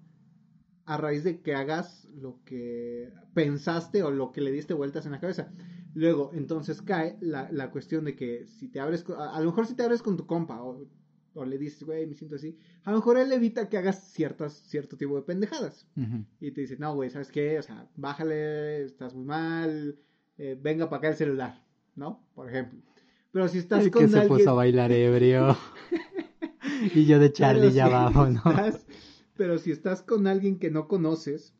[0.85, 5.11] a raíz de que hagas lo que pensaste o lo que le diste vueltas en
[5.11, 5.51] la cabeza.
[5.93, 9.67] Luego, entonces cae la, la cuestión de que si te abres, a, a lo mejor
[9.67, 10.87] si te abres con tu compa o,
[11.35, 14.53] o le dices, güey, me siento así, a lo mejor él evita que hagas ciertas,
[14.65, 15.85] cierto tipo de pendejadas.
[16.39, 17.59] Y te dice, no, güey, ¿sabes qué?
[17.59, 19.99] O sea, bájale, estás muy mal,
[20.39, 21.63] eh, venga para acá el celular,
[21.95, 22.27] ¿no?
[22.33, 22.81] Por ejemplo.
[23.31, 24.37] Pero si estás El con que se alguien...
[24.37, 25.55] puso a bailar ebrio.
[26.95, 28.41] y yo de Charlie Pero ya si abajo, ¿no?
[28.51, 28.85] estás-
[29.37, 31.55] pero si estás con alguien que no conoces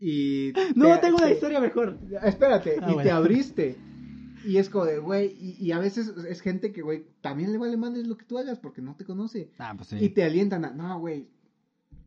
[0.00, 0.52] y...
[0.74, 1.98] No, te- tengo una historia mejor.
[2.22, 3.76] Espérate, Ah, y te abriste.
[4.46, 7.58] Y es como de, güey, y, y a veces es gente que, güey, también le
[7.58, 9.50] vale madres lo que tú hagas porque no te conoce.
[9.58, 10.08] Ah, pues Y sí.
[10.10, 11.28] te alientan a, no, güey,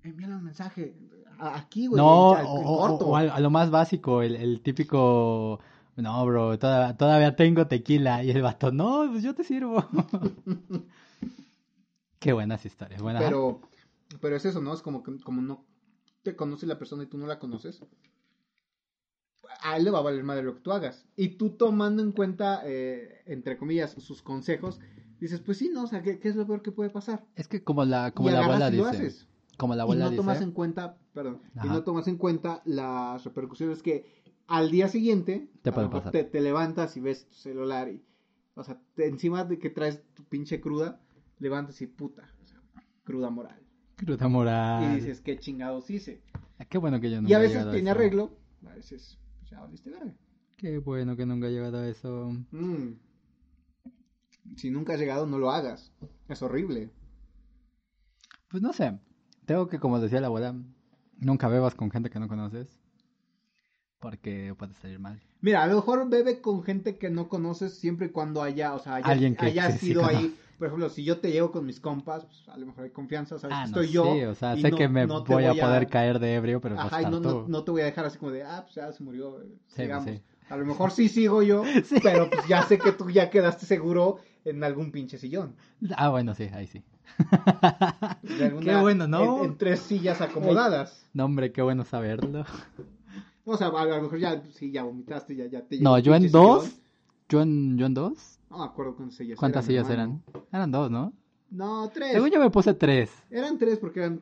[0.03, 0.95] envíale un mensaje.
[1.39, 5.59] Aquí, güey, No, o, o- o a, a lo más básico, el, el típico...
[5.97, 8.23] No, bro, toda- todavía tengo tequila.
[8.23, 9.83] Y el vato, no, pues yo te sirvo.
[12.19, 13.01] Qué buenas historias.
[13.01, 13.23] Buenas.
[13.23, 13.61] Pero,
[14.21, 14.73] pero es eso, ¿no?
[14.73, 15.65] Es como que como no
[16.23, 17.81] te conoce la persona y tú no la conoces.
[19.61, 21.05] A él le va a valer madre lo que tú hagas.
[21.15, 24.79] Y tú tomando en cuenta, eh, entre comillas, sus consejos,
[25.19, 25.85] Dices, pues sí, ¿no?
[25.85, 27.25] O sea, ¿qué, qué es lo peor que puede pasar?
[27.35, 28.97] Es que como la, como y la abuela y lo dice.
[28.97, 29.27] haces.
[29.57, 30.43] Como la y abuela no tomas dice.
[30.43, 34.16] en cuenta, perdón, y no tomas en cuenta las repercusiones que
[34.47, 36.11] al día siguiente Te a lo puede mejor pasar.
[36.11, 38.03] Te, te levantas y ves tu celular y,
[38.55, 40.99] o sea, te- encima de que traes tu pinche cruda,
[41.39, 42.59] levantas y puta, o sea,
[43.03, 43.61] cruda moral.
[43.95, 44.91] Cruda moral.
[44.91, 46.21] Y dices, qué chingados hice.
[46.59, 48.37] Ah, Qué bueno que yo nunca y a veces tiene arreglo,
[48.67, 50.13] a veces, pues ya valiste verga.
[50.55, 52.31] Qué bueno que nunca he llegado a eso.
[52.51, 52.93] Mm.
[54.55, 55.91] Si nunca has llegado, no lo hagas.
[56.29, 56.89] Es horrible.
[58.49, 58.97] Pues no sé.
[59.45, 60.55] Tengo que, como decía la abuela,
[61.19, 62.79] nunca bebas con gente que no conoces.
[63.99, 65.19] Porque puede salir mal.
[65.41, 68.79] Mira, a lo mejor bebe con gente que no conoces siempre y cuando haya, o
[68.79, 70.35] sea, haya, Alguien que haya sí, sido ahí.
[70.57, 73.37] Por ejemplo, si yo te llevo con mis compas, pues, a lo mejor hay confianza,
[73.37, 74.03] sabes Ah, no, estoy yo.
[74.13, 76.97] sí, o sea, sé no- que me voy, a poder caer de ebrio, pero Ajá,
[76.97, 79.03] estar no, no, no te voy a dejar así como de, ah, pues ya se
[79.03, 80.05] murió, Sí, sigamos.
[80.05, 80.21] pues.
[80.49, 81.63] A lo mejor sí sigo yo,
[82.03, 85.55] pero pues ya sé que tú ya quedaste seguro en algún pinche sillón.
[85.95, 86.83] Ah, bueno, sí, ahí sí.
[88.41, 89.39] Alguna- Qué bueno, ¿no?
[89.39, 91.07] En, en tres sillas acomodadas.
[91.13, 92.45] No, hombre, qué bueno saberlo.
[93.49, 96.29] O sea, a lo mejor ya, sí, ya vomitaste, ya, ya te No, yo en
[96.29, 96.65] dos.
[96.65, 96.79] sillón.
[97.29, 98.39] Yo en, yo en dos.
[98.49, 100.21] No me acuerdo cuántas sillas ¿Cuántas eran, sillas hermano.
[100.33, 100.45] eran?
[100.51, 101.13] Eran dos, ¿no?
[101.49, 102.11] No, tres.
[102.11, 103.09] Según yo me puse tres.
[103.29, 104.21] Eran tres porque eran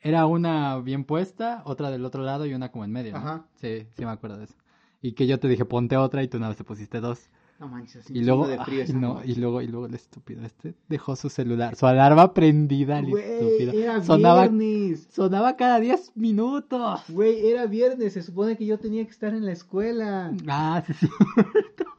[0.00, 3.12] Era una bien puesta, otra del otro lado y una como en medio.
[3.12, 3.18] ¿no?
[3.18, 3.46] Ajá.
[3.60, 4.54] Sí, sí me acuerdo de eso.
[5.00, 7.28] Y que yo te dije ponte otra y tú nada más te pusiste dos.
[7.60, 10.72] No manches, Y luego, de frío ay, no, y luego, y luego el estúpido este
[10.88, 13.72] dejó su celular, su alarma prendida, el estúpido.
[13.72, 15.06] era Sonaba, viernes.
[15.12, 17.02] sonaba cada 10 minutos.
[17.10, 18.14] Güey, era viernes.
[18.14, 20.32] Se supone que yo tenía que estar en la escuela.
[20.48, 21.06] Ah, sí, sí,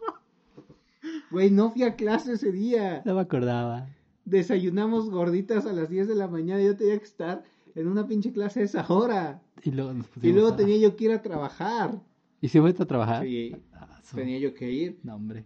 [1.31, 3.01] Güey, no fui a clase ese día.
[3.05, 3.87] no me acordaba.
[4.25, 6.61] Desayunamos gorditas a las 10 de la mañana.
[6.61, 7.43] Yo tenía que estar
[7.75, 9.41] en una pinche clase a esa hora.
[9.63, 11.99] Y luego nos Y luego a- tenía yo que ir a trabajar.
[12.41, 13.23] ¿Y si fuiste a trabajar?
[13.23, 14.99] Sí, Ah, su- tenía yo que ir.
[15.03, 15.45] No, hombre.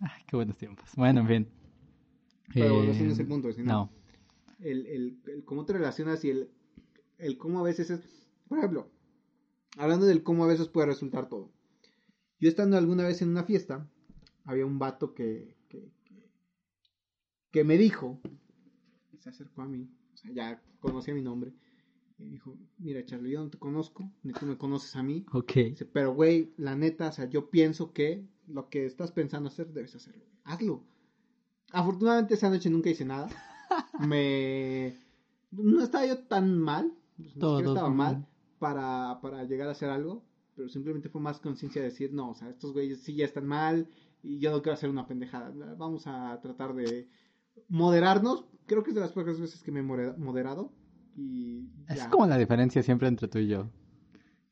[0.00, 0.90] Ay, qué buenos tiempos.
[0.96, 1.48] Bueno, en fin.
[2.52, 3.92] Pero Eh, no es el punto, sino No.
[4.58, 6.50] el, el, el cómo te relacionas y el,
[7.18, 8.00] el cómo a veces es...
[8.48, 8.90] Por ejemplo,
[9.76, 11.52] hablando del cómo a veces puede resultar todo.
[12.40, 13.88] Yo estando alguna vez en una fiesta,
[14.44, 16.28] había un vato que, que, que,
[17.52, 18.18] que me dijo,
[19.20, 21.52] se acercó a mí, o sea, ya conocía mi nombre,
[22.20, 25.52] y dijo, mira Charlie, yo no te conozco, ni tú me conoces a mí, Ok.
[25.54, 29.72] Dice, pero güey, la neta, o sea, yo pienso que lo que estás pensando hacer,
[29.72, 30.24] debes hacerlo.
[30.44, 30.82] Hazlo.
[31.72, 33.28] Afortunadamente esa noche nunca hice nada.
[34.06, 34.94] Me...
[35.50, 36.92] No estaba yo tan mal.
[37.16, 38.26] pues, siquiera Todos estaba mal
[38.58, 40.24] para, para llegar a hacer algo.
[40.56, 43.46] Pero simplemente fue más conciencia de decir, no, o sea, estos güeyes sí ya están
[43.46, 43.88] mal
[44.22, 45.52] y yo no quiero hacer una pendejada.
[45.76, 47.08] Vamos a tratar de
[47.68, 48.46] moderarnos.
[48.66, 50.72] Creo que es de las pocas veces que me he moderado.
[51.20, 53.68] Y Es como la diferencia siempre entre tú y yo.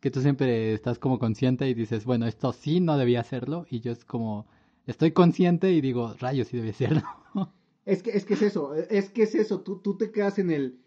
[0.00, 3.66] Que tú siempre estás como consciente y dices, bueno, esto sí no debía hacerlo.
[3.68, 4.46] Y yo es como,
[4.86, 7.02] estoy consciente y digo, rayos, sí debía hacerlo.
[7.84, 10.50] Es que, es que es eso, es que es eso, tú, tú te quedas en
[10.50, 10.78] el,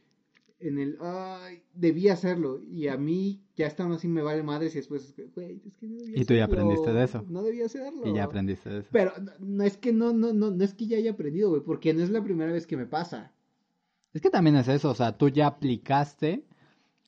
[0.59, 4.77] en el, ay, debí hacerlo, y a mí ya estando así me vale madres y
[4.77, 7.25] después, es que, güey, es que no debía Y tú ya aprendiste de eso.
[7.27, 8.05] No debía hacerlo.
[8.05, 8.89] y ya aprendiste de eso.
[8.91, 11.63] Pero no, no es que no, no, no, no es que ya haya aprendido, güey,
[11.63, 13.33] porque no es la primera vez que me pasa.
[14.13, 16.45] Es que también es eso, o sea, tú ya aplicaste,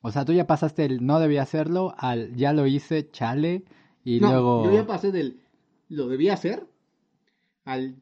[0.02, 3.66] o sea, tú ya pasaste el no debía hacerlo al ya lo hice, chale,
[4.04, 4.66] y no, luego...
[4.66, 5.42] yo ya pasé del,
[5.90, 6.68] lo debía hacer,
[7.66, 8.02] al,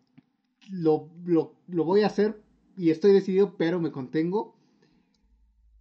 [0.69, 2.41] lo, lo, lo voy a hacer,
[2.77, 4.55] y estoy decidido, pero me contengo,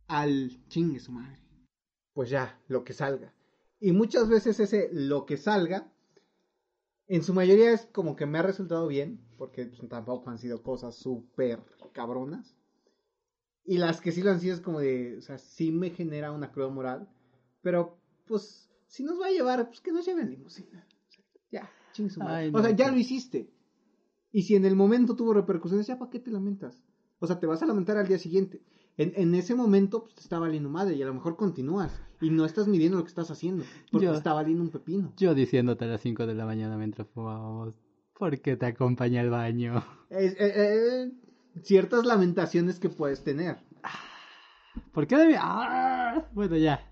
[0.09, 1.39] al chingue su madre.
[2.13, 3.33] Pues ya, lo que salga.
[3.79, 5.91] Y muchas veces ese lo que salga,
[7.07, 10.63] en su mayoría es como que me ha resultado bien, porque pues, tampoco han sido
[10.63, 11.63] cosas súper
[11.93, 12.57] cabronas.
[13.65, 16.33] Y las que sí lo han sido es como de, o sea, sí me genera
[16.33, 17.09] una cruda moral,
[17.63, 20.87] pero pues si nos va a llevar, pues que nos lleven en limusina.
[21.09, 22.35] O sea, ya, chingue su madre.
[22.37, 22.93] Ay, o no, sea, ya pues.
[22.95, 23.51] lo hiciste.
[24.33, 26.83] Y si en el momento tuvo repercusiones, ya para qué te lamentas.
[27.19, 28.63] O sea, te vas a lamentar al día siguiente.
[28.97, 32.31] En, en ese momento pues, te está valiendo madre y a lo mejor continúas y
[32.31, 35.13] no estás midiendo lo que estás haciendo porque Yo- está valiendo un pepino.
[35.17, 37.79] Yo diciéndote a las 5 de la mañana mientras fumábamos,
[38.19, 39.83] ¿por qué te acompañé al baño?
[40.11, 41.13] Es- eh, eh,
[41.63, 43.59] ciertas lamentaciones que puedes tener.
[44.93, 45.41] ¿Por qué debía...?
[45.43, 46.25] ¡Ah!
[46.33, 46.87] Bueno, ya.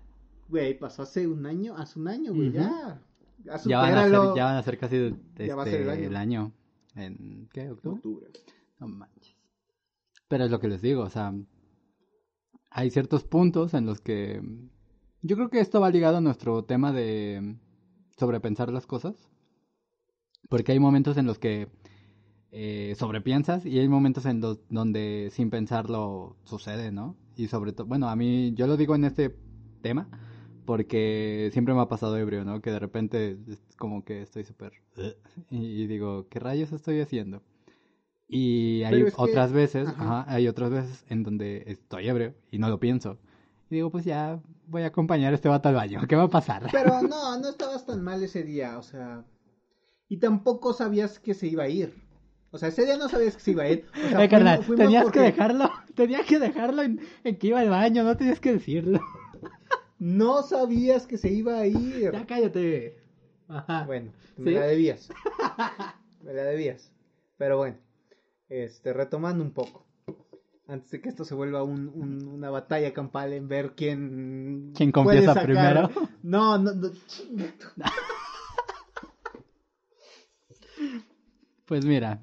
[0.47, 3.01] Güey, pasó hace un año, hace un año, güey, ya.
[3.43, 5.81] Ya, Ya van, a ser, ya van a ser casi este, Ya va a ser
[5.81, 6.07] el año.
[6.07, 6.53] el año.
[6.95, 7.69] ¿En qué?
[7.69, 7.97] ¿Octubre?
[7.97, 8.31] Octubre.
[8.79, 9.35] No manches.
[10.27, 11.33] Pero es lo que les digo, o sea,
[12.69, 14.41] hay ciertos puntos en los que
[15.21, 17.55] yo creo que esto va ligado a nuestro tema de
[18.17, 19.29] sobrepensar las cosas.
[20.49, 21.67] Porque hay momentos en los que
[22.51, 27.15] eh, sobrepiensas y hay momentos en los donde sin pensarlo sucede, ¿no?
[27.35, 29.35] Y sobre todo, bueno, a mí yo lo digo en este
[29.81, 30.07] tema
[30.65, 32.61] porque siempre me ha pasado ebrio, ¿no?
[32.61, 34.73] Que de repente es como que estoy súper...
[35.49, 37.41] y digo, ¿qué rayos estoy haciendo?
[38.27, 40.19] Y hay que- otras veces, ajá.
[40.21, 43.17] ajá, hay otras veces en donde estoy ebrio y no lo pienso.
[43.71, 46.29] Y digo, pues ya voy a acompañar a este vato al baño, ¿qué va a
[46.29, 46.67] pasar?
[46.71, 49.23] Pero no, no estabas tan mal ese día, o sea.
[50.07, 52.08] Y tampoco sabías que se iba a ir.
[52.51, 53.85] O sea, ese día no sabías que se iba a ir.
[53.93, 57.47] O sea, Eh, carnal, fuimos- tenías porque que dejarlo, tenías que dejarlo en, en que
[57.47, 58.99] iba al baño, no tenías que decirlo.
[60.01, 62.11] No sabías que se iba a ir.
[62.13, 63.03] Ya cállate.
[63.49, 63.83] Ajá.
[63.85, 64.55] Bueno, me ¿Sí?
[64.57, 65.09] la debías.
[66.23, 66.89] me la debías.
[67.35, 67.75] Pero bueno,
[68.47, 69.85] este, retomando un poco.
[70.69, 74.71] Antes de que esto se vuelva un, un- una batalla campal en ver quién...
[74.73, 75.89] ¿Quién confiesa sacar- primero?
[76.23, 76.91] No, no, no.
[81.65, 82.21] Pues mira,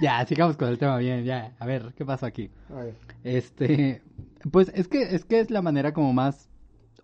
[0.00, 1.54] ya, sigamos con el tema bien, ya.
[1.58, 2.50] A ver, ¿qué pasó aquí?
[2.70, 2.94] A ver.
[3.24, 4.02] Este,
[4.50, 6.48] pues es que es que es la manera como más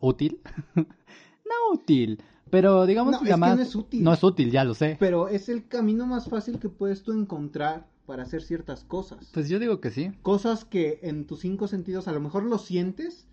[0.01, 0.41] útil.
[0.74, 4.03] no útil, pero digamos No, la que más no es útil.
[4.03, 4.97] No es útil, ya lo sé.
[4.99, 9.30] Pero es el camino más fácil que puedes tú encontrar para hacer ciertas cosas.
[9.34, 10.12] Pues yo digo que sí.
[10.22, 13.26] Cosas que en tus cinco sentidos a lo mejor lo sientes,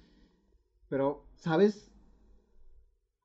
[0.89, 1.91] pero sabes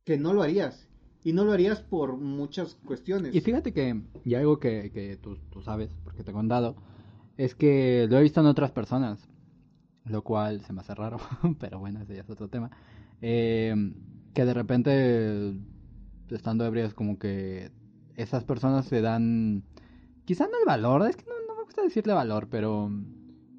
[0.04, 0.86] que no lo harías.
[1.22, 3.34] Y no lo harías por muchas cuestiones.
[3.34, 6.76] Y fíjate que, y algo que, que tú, tú sabes, porque te he contado,
[7.36, 9.28] es que lo he visto en otras personas,
[10.04, 11.18] lo cual se me hace raro,
[11.60, 12.70] pero bueno, ese ya es otro tema.
[13.20, 13.74] Eh,
[14.32, 15.54] que de repente,
[16.30, 17.70] estando ebrios, como que
[18.16, 19.64] esas personas se dan,
[20.24, 22.90] quizá no el valor, es que no, no me gusta decirle valor, pero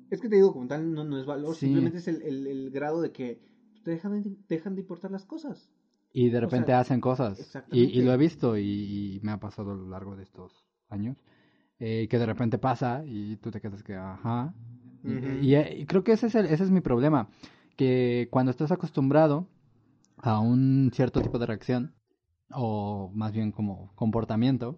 [0.10, 1.68] Es que te digo, como tal, no, no es valor, Sí.
[1.68, 3.40] simplemente es el, el- el grado de que
[3.84, 5.70] te dejan, de- dejan de importar las cosas.
[6.14, 7.58] Y de repente sea, hacen cosas.
[7.72, 10.66] Y, y lo he visto y, y me ha pasado a lo largo de estos
[10.90, 11.18] años.
[11.80, 14.54] eh, que de repente pasa y tú te quedas que, ajá.
[15.04, 15.28] Y- Ujú.
[15.44, 17.28] y, eh, y creo que ese es, el- ese es mi problema.
[17.78, 19.48] Que cuando estás acostumbrado
[20.18, 21.94] a un cierto tipo de reacción,
[22.54, 24.78] o más bien como comportamiento,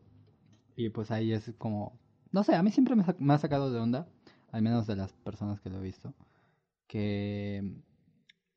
[0.76, 2.00] y pues ahí es como,
[2.32, 4.08] no sé, a mí siempre me, me ha sacado de onda,
[4.52, 6.14] al menos de las personas que lo he visto,
[6.88, 7.64] que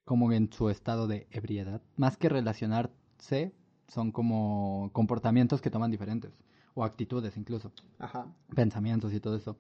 [0.07, 3.53] como en su estado de ebriedad, más que relacionarse,
[3.89, 6.33] son como comportamientos que toman diferentes,
[6.75, 8.33] o actitudes incluso, Ajá.
[8.55, 9.59] pensamientos y todo eso.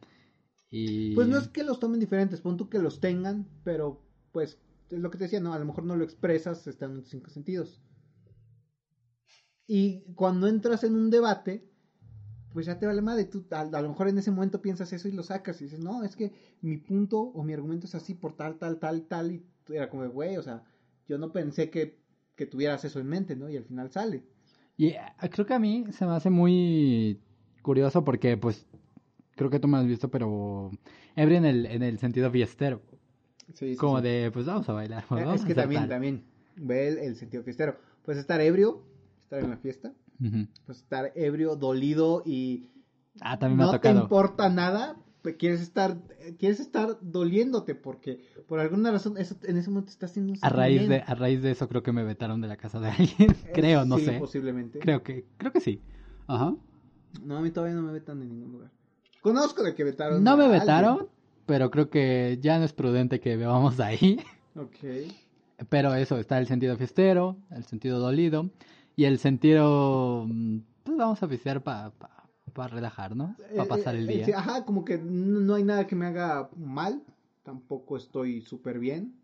[0.71, 1.17] Y...
[1.17, 4.57] Pues no es que los tomen diferentes, pon tú que los tengan, pero pues
[4.89, 5.53] es lo que te decía, ¿no?
[5.53, 7.83] A lo mejor no lo expresas estando en cinco sentidos.
[9.67, 11.69] Y cuando entras en un debate,
[12.53, 13.25] pues ya te vale madre.
[13.25, 15.81] Tú, a, a lo mejor en ese momento piensas eso y lo sacas y dices,
[15.81, 19.33] no, es que mi punto o mi argumento es así por tal, tal, tal, tal.
[19.33, 20.63] Y era como, güey, o sea,
[21.09, 21.99] yo no pensé que,
[22.35, 23.49] que tuvieras eso en mente, ¿no?
[23.49, 24.23] Y al final sale.
[24.77, 25.01] Y eh,
[25.31, 27.21] creo que a mí se me hace muy
[27.63, 28.67] curioso porque, pues,
[29.37, 30.71] creo que tú me has visto, pero
[31.17, 32.83] ebrio en el, en el sentido fiestero.
[33.55, 34.05] Sí, sí, como sí.
[34.05, 35.05] de, pues vamos a bailar.
[35.09, 35.89] pues, vamos es que también, tal.
[35.91, 36.25] también,
[36.57, 37.77] ve el, el sentido fiestero.
[38.05, 38.83] Puedes estar ebrio,
[39.23, 39.93] estar en la fiesta,
[40.65, 42.69] pues estar ebrio, dolido y
[43.21, 44.03] Ah, también me ha no te tocado.
[44.03, 44.97] importa nada,
[45.35, 45.99] quieres estar
[46.39, 50.49] quieres estar doliéndote porque por alguna razón eso en ese momento estás haciendo un A
[50.51, 53.35] raíz, de, a raíz de eso creo que me vetaron de la casa de alguien.
[53.55, 54.19] creo, no Eh, Sí, sé.
[54.19, 54.79] posiblemente.
[54.79, 55.81] Creo que, creo que sí.
[56.27, 56.55] Ajá.
[57.25, 58.71] No, a mí todavía no me vetan en ningún lugar.
[59.23, 60.23] Conozco de que vetaron.
[60.23, 60.61] No me alguien.
[60.61, 61.09] vetaron,
[61.47, 64.19] pero creo que ya no es prudente que bebamos ahí.
[64.55, 64.77] Ok.
[65.69, 68.51] Pero eso, está el sentido fiestero, el sentido dolido
[68.95, 71.93] y el sentido, mm, pues vamos a fiestear para
[72.65, 73.37] relajar, ¿no?
[73.51, 74.39] Para Eh, pasar el eh, día.
[74.39, 77.03] ajá, como que no, hay nada que me haga mal.
[77.43, 79.15] Tampoco estoy súper bien.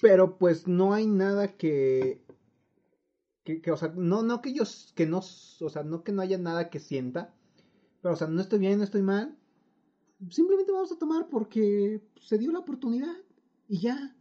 [0.00, 2.20] Pero pues no hay nada que,
[3.44, 6.22] que, que, o sea, no, no que yo, que no, o sea, no que no
[6.22, 7.34] haya nada que sienta.
[8.02, 9.36] Pero, o sea, no estoy bien, no estoy mal.
[10.28, 13.14] Simplemente vamos a tomar porque se dio la oportunidad.
[13.68, 14.14] Y ya.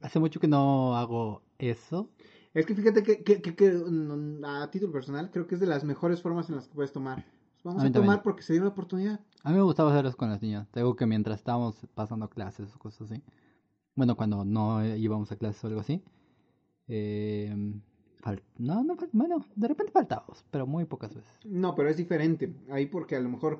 [0.00, 2.10] Hace mucho que no hago eso.
[2.54, 5.66] Es que fíjate que, que, que, que, mm, a título personal creo que es de
[5.66, 7.24] las mejores formas en las que puedes tomar.
[7.64, 8.22] Vamos A a, tomar también.
[8.22, 9.20] porque se dio la oportunidad.
[9.42, 10.68] A mí me gustaba hacerlos con las niñas.
[10.70, 13.22] Te digo que mientras estábamos pasando clases o cosas así.
[13.94, 16.02] Bueno, cuando no íbamos a clases o algo así.
[16.88, 17.54] Eh,
[18.58, 21.30] no, no, bueno, de repente faltábamos, pero muy pocas veces.
[21.44, 22.54] No, pero es diferente.
[22.70, 23.58] Ahí porque a lo mejor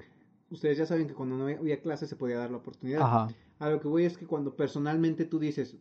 [0.50, 3.02] ustedes ya saben que cuando no había clase se podía dar la oportunidad.
[3.02, 3.28] Ajá.
[3.58, 5.76] A lo que voy es que cuando personalmente tú dices,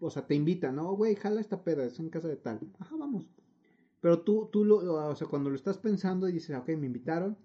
[0.00, 0.92] o sea, te invitan, ¿no?
[0.94, 2.60] Güey, jala esta peda, es en casa de tal.
[2.78, 3.24] Ajá, vamos.
[4.00, 7.36] Pero tú, tú lo, o sea, cuando lo estás pensando y dices, ok, me invitaron,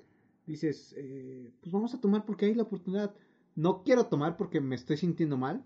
[0.46, 3.14] dices, eh, pues vamos a tomar porque hay la oportunidad.
[3.56, 5.64] No quiero tomar porque me estoy sintiendo mal.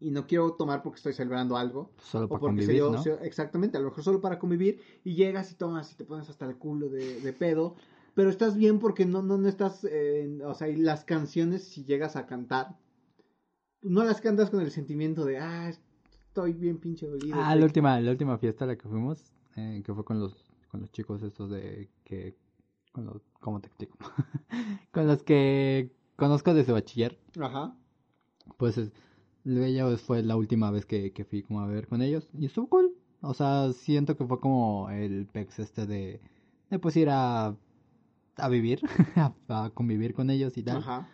[0.00, 1.92] Y no quiero tomar porque estoy celebrando algo.
[2.02, 3.02] Solo para se convivir, dio- ¿no?
[3.02, 6.28] se- exactamente, a lo mejor solo para convivir y llegas y tomas y te pones
[6.28, 7.76] hasta el culo de, de pedo,
[8.14, 11.84] pero estás bien porque no, no, no estás, eh, o sea, y las canciones si
[11.84, 12.76] llegas a cantar,
[13.82, 17.36] no las cantas con el sentimiento de, ah, estoy bien pinche dolido.
[17.38, 20.34] Ah, la última, la última fiesta a la que fuimos, eh, que fue con los,
[20.70, 22.34] con los chicos estos de que,
[22.94, 23.98] con los, ¿cómo te explico?
[24.92, 27.18] con los que conozco desde bachiller.
[27.40, 27.74] Ajá.
[28.56, 28.92] Pues es-
[29.44, 32.28] ella fue la última vez que, que fui como a ver con ellos.
[32.38, 32.94] Y estuvo cool.
[33.20, 36.20] O sea, siento que fue como el pex este de,
[36.70, 37.54] de pues ir a,
[38.36, 38.80] a vivir,
[39.16, 40.78] a, a convivir con ellos y tal.
[40.78, 41.08] Ajá.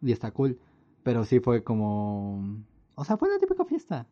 [0.00, 0.58] Y está cool.
[1.02, 2.42] Pero sí fue como...
[2.94, 4.06] O sea, fue la típica fiesta.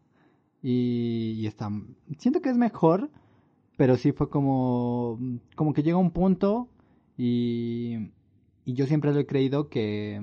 [0.62, 1.70] Y, y está...
[2.18, 3.11] Siento que es mejor,
[3.77, 5.18] pero sí fue como...
[5.57, 6.68] Como que llega un punto
[7.23, 8.11] y...
[8.64, 10.20] Y yo siempre lo he creído que...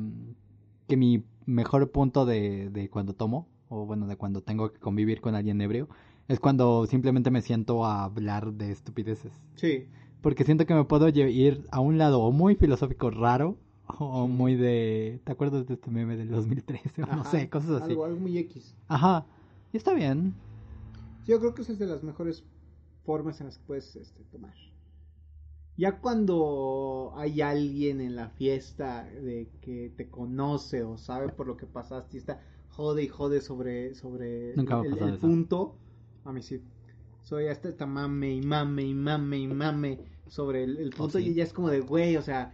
[0.87, 5.21] Que mi mejor punto de, de cuando tomo, o bueno, de cuando tengo que convivir
[5.21, 5.87] con alguien ebrio,
[6.27, 9.33] es cuando simplemente me siento a hablar de estupideces.
[9.55, 9.87] Sí.
[10.21, 14.55] Porque siento que me puedo ir a un lado o muy filosófico raro o muy
[14.55, 15.21] de...
[15.23, 17.03] ¿Te acuerdas de este meme del 2013?
[17.03, 17.31] O no Ajá.
[17.31, 17.91] sé, cosas así.
[17.91, 18.75] Algo, algo muy X.
[18.87, 19.25] Ajá.
[19.73, 20.33] Y está bien.
[21.27, 22.43] Yo creo que esa es de las mejores
[23.03, 24.53] formas en las que puedes este, tomar.
[25.79, 31.55] Ya cuando hay alguien en la fiesta de que te conoce o sabe por lo
[31.55, 35.77] que pasaste y está jode y jode sobre, sobre Nunca el, punto,
[36.25, 36.61] a mí sí.
[37.21, 41.21] Soy hasta esta mame y mame y mame y mame sobre el, el punto Oh,
[41.21, 41.29] sí.
[41.29, 42.53] y ya es como de, güey, o sea,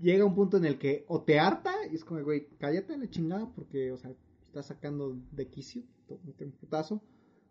[0.00, 2.98] llega un punto en el que o te harta y es como, de, güey, cállate
[2.98, 4.10] la chingada porque, o sea,
[4.48, 7.00] estás sacando de quicio, un putazo.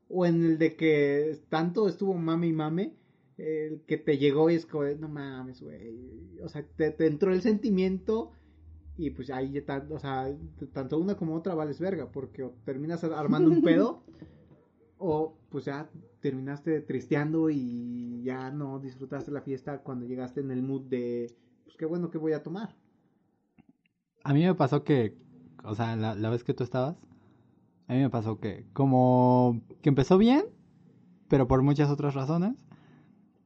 [0.09, 2.93] O en el de que tanto estuvo mame y mame,
[3.41, 6.39] el que te llegó y es como, no mames, güey.
[6.43, 8.31] O sea, te, te entró el sentimiento
[8.97, 10.31] y pues ahí ya, o sea,
[10.73, 14.03] tanto una como otra vales verga, porque o terminas armando un pedo
[14.97, 15.89] o pues ya
[16.19, 21.75] terminaste tristeando y ya no disfrutaste la fiesta cuando llegaste en el mood de, pues
[21.77, 22.75] qué bueno que voy a tomar.
[24.23, 25.17] A mí me pasó que...
[25.63, 26.97] O sea, la, la vez que tú estabas,
[27.87, 30.45] a mí me pasó que como que empezó bien,
[31.27, 32.55] pero por muchas otras razones.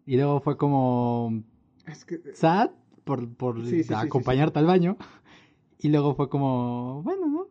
[0.06, 1.44] Y luego fue como
[1.88, 2.72] Es que sad
[3.04, 4.98] por, por Sí, sí, sí, sí, acompañarte al baño.
[5.78, 7.48] Y luego fue como, bueno, ¿no?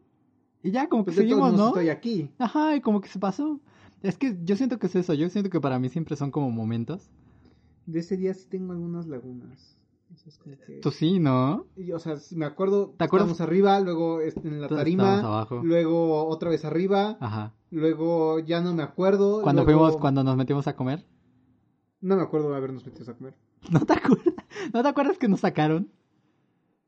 [0.62, 1.68] Y ya como que pues seguimos, ¿no?
[1.68, 2.30] estoy aquí.
[2.38, 3.61] Ajá, y como que se pasó.
[4.02, 6.50] Es que yo siento que es eso, yo siento que para mí siempre son como
[6.50, 7.11] momentos.
[7.86, 9.76] De ese día sí tengo algunas lagunas.
[10.26, 11.66] Es que- Tú sí, ¿no?
[11.76, 13.30] Y, o sea, me acuerdo, ¿Te acuerdas?
[13.30, 15.61] estábamos arriba, luego en la tarima, abajo.
[15.62, 17.52] luego otra vez arriba, Ajá.
[17.70, 19.42] luego ya no me acuerdo.
[19.42, 21.05] Cuando luego- fuimos, cuando nos metimos a comer.
[22.05, 23.34] No me acuerdo de habernos metido a comer.
[23.70, 24.34] ¿No te acuerdas?
[24.72, 25.88] ¿No te acuerdas que nos sacaron?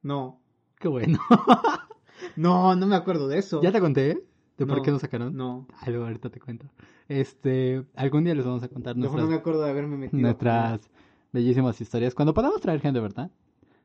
[0.03, 0.41] No.
[0.79, 1.19] Qué bueno.
[2.35, 3.61] No, no me acuerdo de eso.
[3.63, 4.23] ¿Ya te conté?
[4.57, 5.37] ¿De por qué nos sacaron?
[5.37, 5.67] No.
[5.81, 6.67] Ay, luego ahorita te cuento.
[7.09, 10.19] Este, algún día les vamos a contar no nuestras, me acuerdo de haberme metido.
[10.19, 10.91] a nuestras
[11.33, 12.15] bellísimas historias.
[12.15, 13.31] Cuando podamos traer gente, ¿verdad?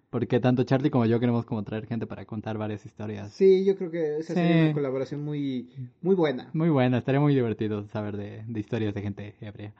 [0.09, 3.31] Porque tanto Charlie como yo queremos como traer gente para contar varias historias.
[3.33, 4.39] Sí, yo creo que esa Sí.
[4.39, 5.69] sería una colaboración muy,
[6.01, 6.49] muy buena.
[6.53, 9.73] Muy buena, estaría muy divertido saber de, de historias de gente ebria.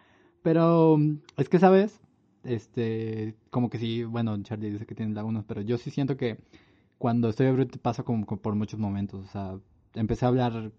[0.44, 0.98] Pero
[1.38, 2.00] es que, ¿sabes?
[2.44, 6.40] Este, como que sí, bueno, Charlie dice que tiene lagunas, pero yo sí siento que
[6.98, 9.26] cuando estoy ebrio te paso como, como por muchos momentos.
[9.26, 9.60] O sea,
[9.94, 10.72] empecé a hablar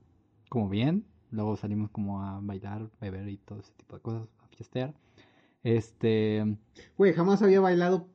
[0.48, 4.48] como bien, luego salimos como a bailar, beber y todo ese tipo de cosas, a
[4.48, 4.94] fiestear.
[5.62, 6.56] Este,
[6.98, 8.08] Güey, jamás había bailado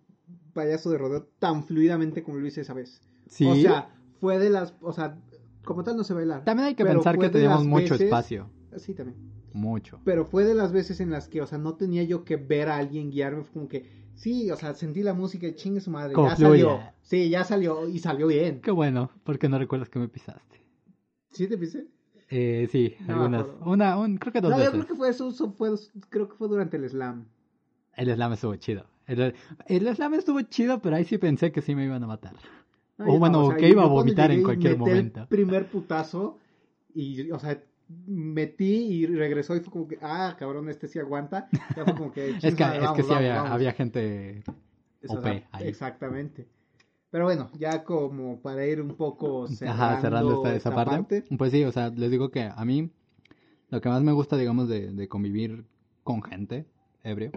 [0.54, 3.02] payaso de rodeo tan fluidamente como lo hice esa vez.
[3.28, 3.46] sí.
[3.48, 3.90] O sea,
[4.20, 5.18] fue de las, o sea,
[5.64, 6.44] como tal no sé bailar.
[6.44, 8.50] también hay que pensar que teníamos mucho veces- espacio.
[8.78, 9.18] Sí, también.
[9.54, 10.00] Mucho.
[10.04, 12.70] Pero fue de las veces en las que, o sea, no tenía yo que ver
[12.70, 13.44] a alguien guiarme.
[13.44, 13.86] Fue como que,
[14.16, 16.14] sí, o sea, sentí la música y chingue su madre.
[16.16, 16.80] Ya salió.
[17.02, 18.62] Sí, ya salió y salió bien.
[18.62, 20.62] Qué bueno, porque no recuerdas que me pisaste.
[21.32, 21.86] ¿Sí te pisé?
[22.30, 23.46] Eh, sí, No algunas.
[23.66, 24.74] Una, un, creo que dos No, veces.
[24.74, 25.70] yo creo que fue eso, eso fue,
[26.10, 27.26] creo que fue durante el slam.
[27.96, 28.86] El slam estuvo chido.
[29.08, 29.34] El,
[29.68, 32.36] el slam estuvo chido, pero ahí sí pensé que sí me iban a matar.
[33.00, 35.22] O no, bueno, sea, que iba a vomitar en cualquier momento.
[35.22, 36.38] El primer putazo
[36.94, 37.62] y, o sea,
[38.06, 41.48] metí y regresó y fue como que, ah, cabrón, este sí aguanta.
[41.76, 43.52] Ya fue como que, Es que, "Chinga, es vamos, que sí vamos, había, vamos".
[43.52, 44.44] había gente
[45.04, 45.68] O sea, OP ahí.
[45.68, 46.48] Exactamente.
[47.10, 51.24] Pero bueno, ya como para ir un poco cerrando, Ajá, cerrando esta, esa parte.
[51.38, 52.90] Pues sí, o sea, les digo que a mí
[53.70, 55.64] lo que más me gusta, digamos, de, de convivir
[56.04, 56.66] con gente
[57.04, 57.32] ebrio,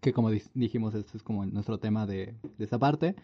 [0.00, 3.16] que como di- dijimos, este es como nuestro tema de, de esta parte,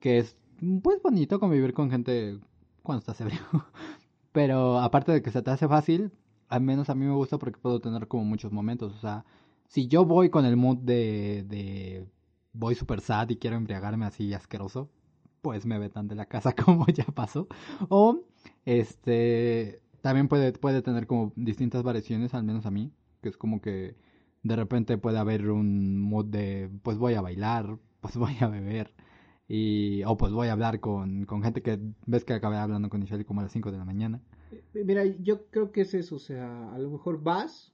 [0.00, 0.36] que es
[0.82, 2.38] pues bonito convivir con gente
[2.82, 3.40] cuando estás ebrio.
[4.34, 6.10] Pero aparte de que se te hace fácil,
[6.48, 8.92] al menos a mí me gusta porque puedo tener como muchos momentos.
[8.92, 9.24] O sea,
[9.68, 12.08] si yo voy con el mood de, de
[12.52, 14.90] voy super sad y quiero embriagarme así asqueroso,
[15.40, 17.46] pues me vetan de la casa como ya pasó.
[17.88, 18.24] O
[18.64, 23.60] este también puede, puede tener como distintas variaciones, al menos a mí, que es como
[23.60, 23.96] que
[24.42, 28.93] de repente puede haber un mood de pues voy a bailar, pues voy a beber.
[29.46, 33.00] Y, o pues voy a hablar con, con gente que ves que acabé hablando con
[33.00, 34.22] Michelle como a las 5 de la mañana.
[34.72, 37.72] Mira, yo creo que es eso, o sea, a lo mejor vas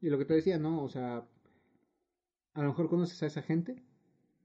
[0.00, 0.82] y lo que te decía, ¿no?
[0.82, 1.26] O sea,
[2.54, 3.82] a lo mejor conoces a esa gente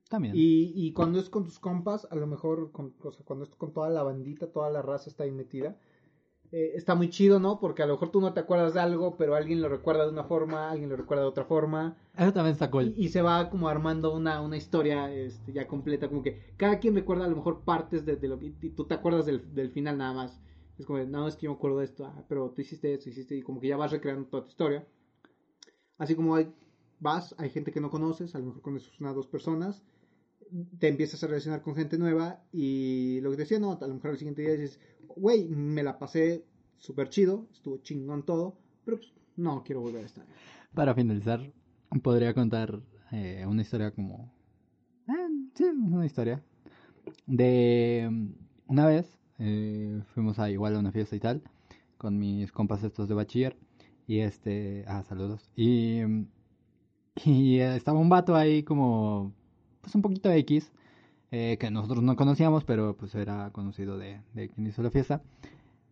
[0.10, 0.36] También.
[0.36, 3.56] Y, y cuando es con tus compas, a lo mejor, con, o sea, cuando es
[3.56, 5.78] con toda la bandita, toda la raza está ahí metida,
[6.52, 7.60] eh, está muy chido, ¿no?
[7.60, 10.12] Porque a lo mejor tú no te acuerdas de algo, pero alguien lo recuerda de
[10.12, 11.96] una forma, alguien lo recuerda de otra forma.
[12.18, 12.94] Eso también está cool.
[12.98, 16.80] Y, y se va como armando una, una historia este, ya completa, como que cada
[16.80, 19.54] quien recuerda a lo mejor partes de, de lo que y tú te acuerdas del,
[19.54, 20.42] del final nada más.
[20.78, 23.10] Es como, no, es que yo me acuerdo de esto, ah, pero tú hiciste esto,
[23.10, 24.86] hiciste, y como que ya vas recreando toda tu historia.
[25.98, 26.52] Así como hay,
[27.00, 29.84] vas, hay gente que no conoces, a lo mejor conoces una o dos personas,
[30.80, 34.12] te empiezas a relacionar con gente nueva y lo que decía, no, a lo mejor
[34.12, 34.80] al siguiente día dices,
[35.16, 36.46] güey, me la pasé
[36.78, 40.26] súper chido, estuvo chingón todo, pero pues no quiero volver a estar.
[40.74, 41.52] Para finalizar,
[42.04, 42.82] podría contar
[43.12, 44.34] eh, una historia como...
[45.08, 46.44] eh, sí, una historia.
[47.26, 48.10] De
[48.68, 51.44] una vez eh, fuimos a igual a una fiesta y tal,
[51.98, 53.58] con mis compas estos de bachiller.
[54.08, 54.84] Y este...
[54.88, 55.52] Ah, saludos.
[55.56, 56.02] Y...
[57.26, 59.34] Y eh, estaba un vato ahí como...
[59.82, 60.72] Pues un poquito X.
[61.34, 65.22] eh, que nosotros no conocíamos, pero pues era conocido de, de quien hizo la fiesta.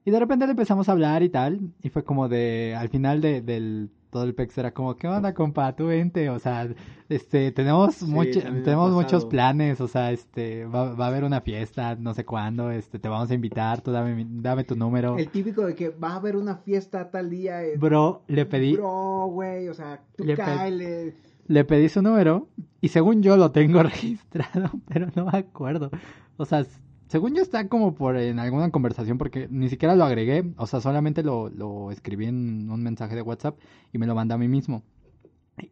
[0.05, 1.59] Y de repente le empezamos a hablar y tal.
[1.81, 5.33] Y fue como de, al final de, del todo el pex era como, ¿qué onda,
[5.35, 5.75] compa?
[5.75, 6.67] Tú vente, o sea,
[7.09, 11.41] este, tenemos, Sí, mucho- tenemos muchos planes, o sea, este, va, va a haber una
[11.41, 15.15] fiesta, no sé cuándo, este, te vamos a invitar, tú dame, dame tu número.
[15.19, 17.63] El típico de que va a haber una fiesta tal día.
[17.63, 21.13] eh, Bro, le pedí, Bro, güey, o sea, tú Le cáele.
[21.49, 22.47] Le pedí su número
[22.79, 25.89] y según yo lo tengo registrado, pero no me acuerdo.
[26.37, 26.65] O sea,
[27.07, 30.79] según yo está como por en alguna conversación porque ni siquiera lo agregué, o sea,
[30.79, 33.59] solamente lo, lo escribí en un mensaje de WhatsApp
[33.91, 34.83] y me lo mandé a mí mismo.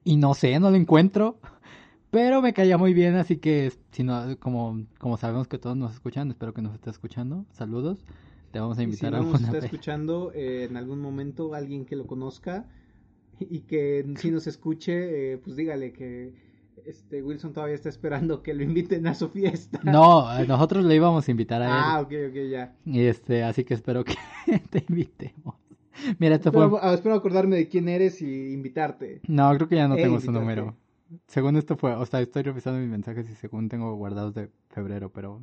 [0.03, 1.39] Y no sé, no lo encuentro,
[2.09, 5.93] pero me caía muy bien, así que si no, como, como sabemos que todos nos
[5.93, 7.45] escuchan, espero que nos esté escuchando.
[7.51, 8.03] Saludos.
[8.51, 11.53] Te vamos a Y si invitar no a nos está escuchando eh, en algún momento
[11.53, 12.65] alguien que lo conozca
[13.39, 16.33] y que si nos escuche, eh, pues dígale que
[16.85, 19.79] este Wilson todavía está esperando que lo inviten a su fiesta.
[19.83, 21.71] No, nosotros le íbamos a invitar a él.
[21.73, 22.75] Ah, ok, ok, ya.
[22.85, 24.15] Y este, así que espero que
[24.69, 25.55] te invitemos.
[26.19, 26.63] Mira, esto fue.
[26.65, 29.21] Espero, ah, espero acordarme de quién eres y invitarte.
[29.27, 30.75] No, creo que ya no Eh, tengo su número.
[31.27, 35.11] Según esto fue, o sea, estoy revisando mis mensajes y según tengo guardados de febrero,
[35.11, 35.41] pero.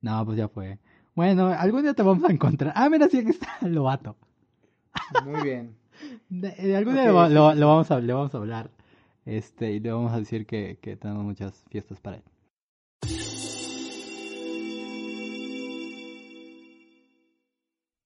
[0.00, 0.78] No, pues ya fue.
[1.14, 2.72] Bueno, algún día te vamos a encontrar.
[2.74, 4.16] Ah, mira, sí, aquí está el lobato.
[5.24, 5.76] Muy bien.
[6.28, 8.70] De, algún día lo, lo- vamos a, le vamos a hablar.
[9.24, 12.22] Este, y le vamos a decir que, que tenemos muchas fiestas para él.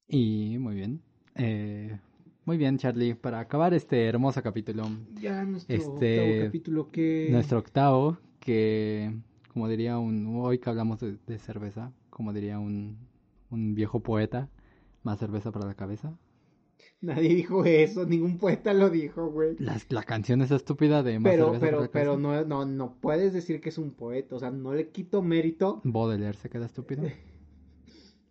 [0.09, 1.03] Y muy bien.
[1.35, 1.99] Eh,
[2.45, 3.15] muy bien, Charlie.
[3.15, 4.85] Para acabar este hermoso capítulo,
[5.21, 7.29] Ya nuestro Este, octavo capítulo que...
[7.31, 9.13] nuestro octavo, que
[9.53, 12.99] como diría un, hoy que hablamos de, de cerveza, como diría un,
[13.51, 14.49] un viejo poeta,
[15.03, 16.13] más cerveza para la cabeza.
[17.01, 19.57] Nadie dijo eso, ningún poeta lo dijo, güey.
[19.59, 23.61] La, la canción esa estúpida de más Pero, pero, pero no, no, no puedes decir
[23.61, 25.81] que es un poeta, o sea, no le quito mérito.
[25.85, 27.05] Baudelaire se queda estúpido.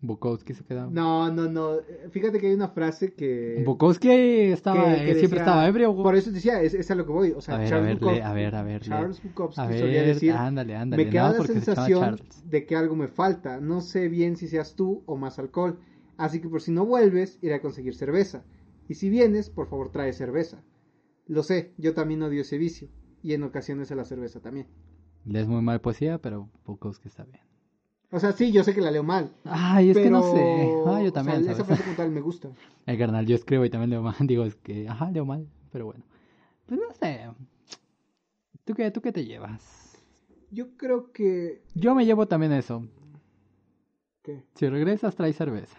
[0.02, 0.88] Bukowski se queda.
[0.92, 1.78] No, no, no.
[2.12, 3.64] Fíjate que hay una frase que.
[3.66, 5.92] Bukowski estaba, que- que siempre decía- estaba ebrio.
[5.92, 6.04] güey.
[6.04, 7.32] Por eso decía, es, es a lo que voy.
[7.32, 8.80] O sea, A ver, a Charles ver, Bukowski, a ver, a.
[8.82, 11.06] Charles Bukowski A solía decir: ándale, ándale.
[11.06, 13.60] Me queda no, la se sensación de que algo me falta.
[13.60, 15.80] No sé bien si seas tú o más alcohol.
[16.18, 18.46] Así que por si no vuelves, iré a conseguir cerveza.
[18.88, 20.64] Y si vienes, por favor trae cerveza.
[21.28, 22.90] Lo sé, yo también odio ese vicio.
[23.24, 24.68] Y en ocasiones a la cerveza también.
[25.26, 27.42] Lees muy mal poesía, pero Bukowski está bien.
[28.12, 29.36] O sea, sí, yo sé que la leo mal.
[29.44, 30.06] Ay, es pero...
[30.06, 30.74] que no sé.
[30.86, 32.50] Ah, yo o también, sea, esa frase como tal me gusta.
[32.86, 34.16] El carnal, yo escribo y también leo mal.
[34.22, 36.04] Digo, es que, ajá, leo mal, pero bueno.
[36.68, 37.28] Pues no sé.
[38.64, 39.98] ¿Tú qué, tú qué te llevas?
[40.52, 41.64] Yo creo que...
[41.74, 42.88] Yo me llevo también eso.
[44.22, 44.44] ¿Qué?
[44.56, 45.78] Si regresas, trae cerveza.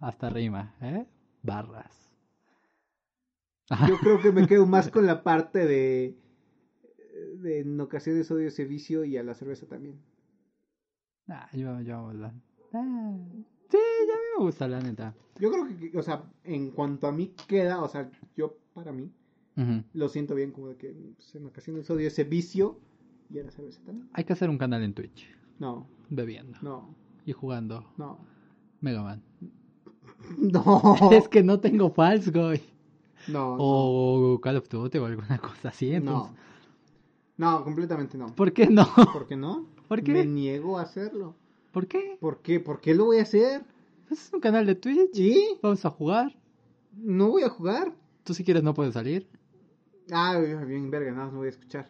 [0.00, 1.06] Hasta rima, ¿eh?
[1.42, 2.12] Barras.
[3.88, 6.16] Yo creo que me quedo más con la parte de,
[7.36, 10.00] de en ocasiones odio ese vicio y a la cerveza también.
[11.28, 12.32] Ah, yo, yo, la...
[12.72, 13.16] ah,
[13.70, 13.76] sí,
[14.06, 15.14] ya me gusta, la neta.
[15.38, 19.12] Yo creo que, o sea, en cuanto a mí queda, o sea, yo para mí
[19.92, 22.78] lo siento bien como de que pues, en ocasiones odio ese vicio
[23.28, 24.08] y a la cerveza también.
[24.12, 25.28] Hay que hacer un canal en Twitch,
[25.58, 26.94] No, bebiendo no,
[27.26, 28.24] y jugando no,
[28.80, 29.22] Mega Man.
[30.38, 32.62] no, Es que no tengo False Guy.
[33.28, 36.36] no, no, O Call of Duty o alguna cosa así, entonces.
[37.36, 38.34] no, no, completamente no.
[38.34, 38.86] ¿Por qué no?
[39.12, 39.66] ¿Por qué no?
[39.88, 40.12] ¿Por qué?
[40.12, 41.34] Me niego a hacerlo.
[41.72, 42.16] ¿Por qué?
[42.20, 42.60] ¿Por qué?
[42.60, 43.62] ¿Por qué lo voy a hacer?
[44.08, 45.16] Pues es un canal de Twitch.
[45.18, 45.58] ¿Y?
[45.62, 46.36] Vamos a jugar.
[46.96, 47.94] No voy a jugar.
[48.24, 49.28] Tú si quieres no puedes salir.
[50.10, 51.88] Ah, bien, verga, nada más me voy a escuchar.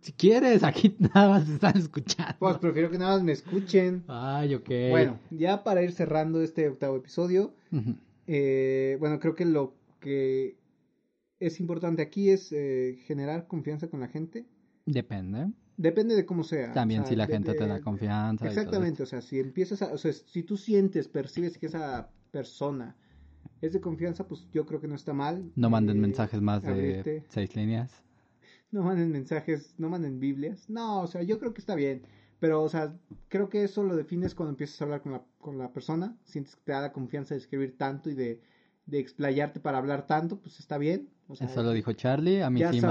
[0.00, 2.34] Si quieres, aquí nada más están escuchando.
[2.38, 4.04] Pues prefiero que nada más me escuchen.
[4.08, 4.68] Ay, ok.
[4.90, 7.52] Bueno, ya para ir cerrando este octavo episodio,
[8.26, 10.56] eh, bueno, creo que lo que
[11.38, 14.46] es importante aquí es eh, generar confianza con la gente.
[14.86, 15.48] Depende.
[15.76, 16.72] Depende de cómo sea.
[16.72, 18.46] También o sea, si la de- gente te da confianza.
[18.46, 22.96] Exactamente, o sea, si empiezas a, o sea, si tú sientes, percibes que esa persona
[23.62, 25.50] es de confianza, pues yo creo que no está mal.
[25.56, 27.24] No manden eh, mensajes más de abrirte.
[27.28, 28.02] seis líneas.
[28.72, 30.68] No manden mensajes, no manden Biblias.
[30.70, 32.02] No, o sea, yo creo que está bien.
[32.38, 32.94] Pero, o sea,
[33.28, 36.16] creo que eso lo defines cuando empiezas a hablar con la, con la persona.
[36.24, 38.40] Sientes que te da la confianza de escribir tanto y de,
[38.86, 41.08] de explayarte para hablar tanto, pues está bien.
[41.28, 42.42] O sea, Eso lo dijo Charlie.
[42.42, 42.86] A mí sí si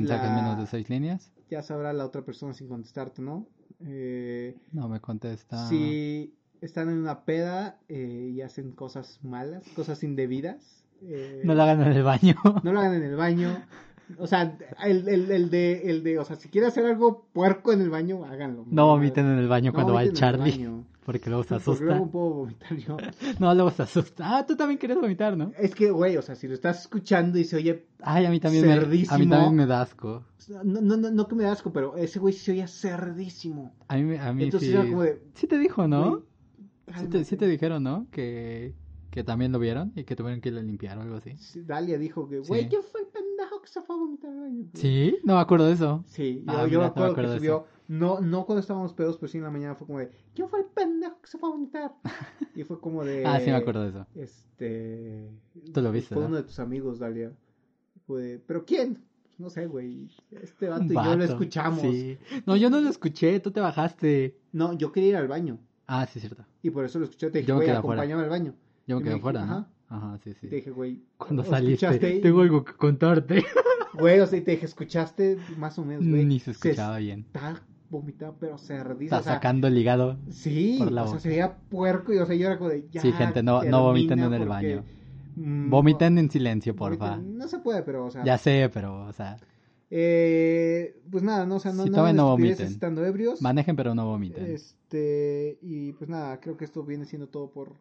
[0.00, 1.32] mensajes la- menos de seis líneas.
[1.50, 3.46] ya sabrá la otra persona sin contestarte, ¿no?
[3.80, 5.68] Eh, No me contesta.
[5.68, 11.62] Si están en una peda eh, y hacen cosas malas, cosas indebidas, eh, No lo
[11.62, 12.36] hagan en el baño.
[12.62, 13.62] no lo hagan en el baño.
[14.18, 17.72] O sea, el, el, el de, el de, o sea, si quiere hacer algo puerco
[17.72, 18.64] en el baño, háganlo.
[18.70, 20.50] No vomiten en el baño No cuando va el el Charlie.
[20.52, 21.84] baño, Porque luego se asusta.
[21.84, 22.96] luego puedo vomitar yo.
[23.38, 24.24] No, luego se asusta.
[24.38, 25.52] Ah, tú también quieres vomitar, ¿no?
[25.58, 28.40] Es que, güey, o sea, si lo estás escuchando y se oye, Ay, a mí
[28.40, 29.30] también, me, a mí Cerdísimo.
[29.30, 30.24] también me da asco.
[30.64, 33.74] no, no, no, no que me da asco, pero ese güey se oye cerdísimo.
[33.88, 34.74] A mí, a mí Entonces sí.
[34.74, 36.10] era como de, Sí te dijo, ¿no?
[36.10, 36.22] güey,
[37.00, 37.46] Sí te, sí te cálmate.
[37.48, 38.06] dijeron, ¿no?
[38.10, 38.74] Que,
[39.10, 41.36] que también lo vieron y que tuvieron que ir a limpiar o algo así.
[41.36, 42.68] Sí, Dalia dijo que, güey, Sí.
[42.68, 43.03] ¿quién fue el
[43.64, 44.66] que se fue a vomitar al baño?
[44.74, 45.16] ¿Sí?
[45.24, 46.04] No me acuerdo de eso.
[46.06, 48.46] Sí, yo, Ah, yo mira, me no me acuerdo acuerdo que de subió, no, no
[48.46, 51.20] cuando estábamos pedos, pero sí en la mañana fue como de, ¿quién fue el pendejo
[51.20, 51.94] que se fue a vomitar?
[52.54, 53.26] Y fue como de...
[53.26, 54.06] Ah, sí me acuerdo de eso.
[54.14, 55.30] Este...
[55.72, 56.28] Tú lo viste, Fue ¿no?
[56.28, 57.32] uno de tus amigos, Dalia.
[58.06, 59.02] Fue, ¿pero quién?
[59.24, 60.08] Pues No sé, güey.
[60.30, 61.80] Este vato y yo lo escuchamos.
[61.80, 62.16] Sí.
[62.46, 64.38] No, yo no lo escuché, tú te bajaste.
[64.52, 65.58] No, yo quería ir al baño.
[65.86, 66.44] Ah, sí, cierto.
[66.62, 67.30] Y por eso lo escuché.
[67.30, 68.54] Te dije, Yo me güey, quedé acompáñame al baño.
[68.86, 69.68] Yo me Y me quedé dije, fuera, ¿no?
[69.96, 70.18] Ajá.
[70.22, 70.48] Sí, Y sí.
[70.48, 71.02] te dije, güey...
[71.16, 72.20] Cuando ¿o saliste, escuchaste?
[72.20, 73.44] tengo algo que contarte.
[73.96, 75.38] Güey, o sea, y te dije, ¿escuchaste?
[75.56, 76.24] Más o menos, güey.
[76.24, 77.20] Ni se escuchaba bien.
[77.32, 79.04] Está vomitado, pero cerdísimo.
[79.04, 80.18] Está o sea, sacando el hígado.
[80.30, 81.20] Sí, por la o sea, boca.
[81.20, 83.82] se veía puerco y, o sea, yo era como de, ya, Sí, gente, no- no
[83.84, 84.82] vomiten en el baño.
[85.36, 87.16] mm, Vomiten en silencio, vomiten- porfa.
[87.18, 89.36] No se puede, pero, o sea, Ya sé, pero, o sea,
[89.90, 92.66] eh, pues nada, no, o sea, no, Si no, no vomiten.
[92.66, 93.40] estando ebrios.
[93.40, 94.44] manejen pero no vomiten.
[94.46, 97.74] Este, y pues nada, creo que esto viene siendo todo por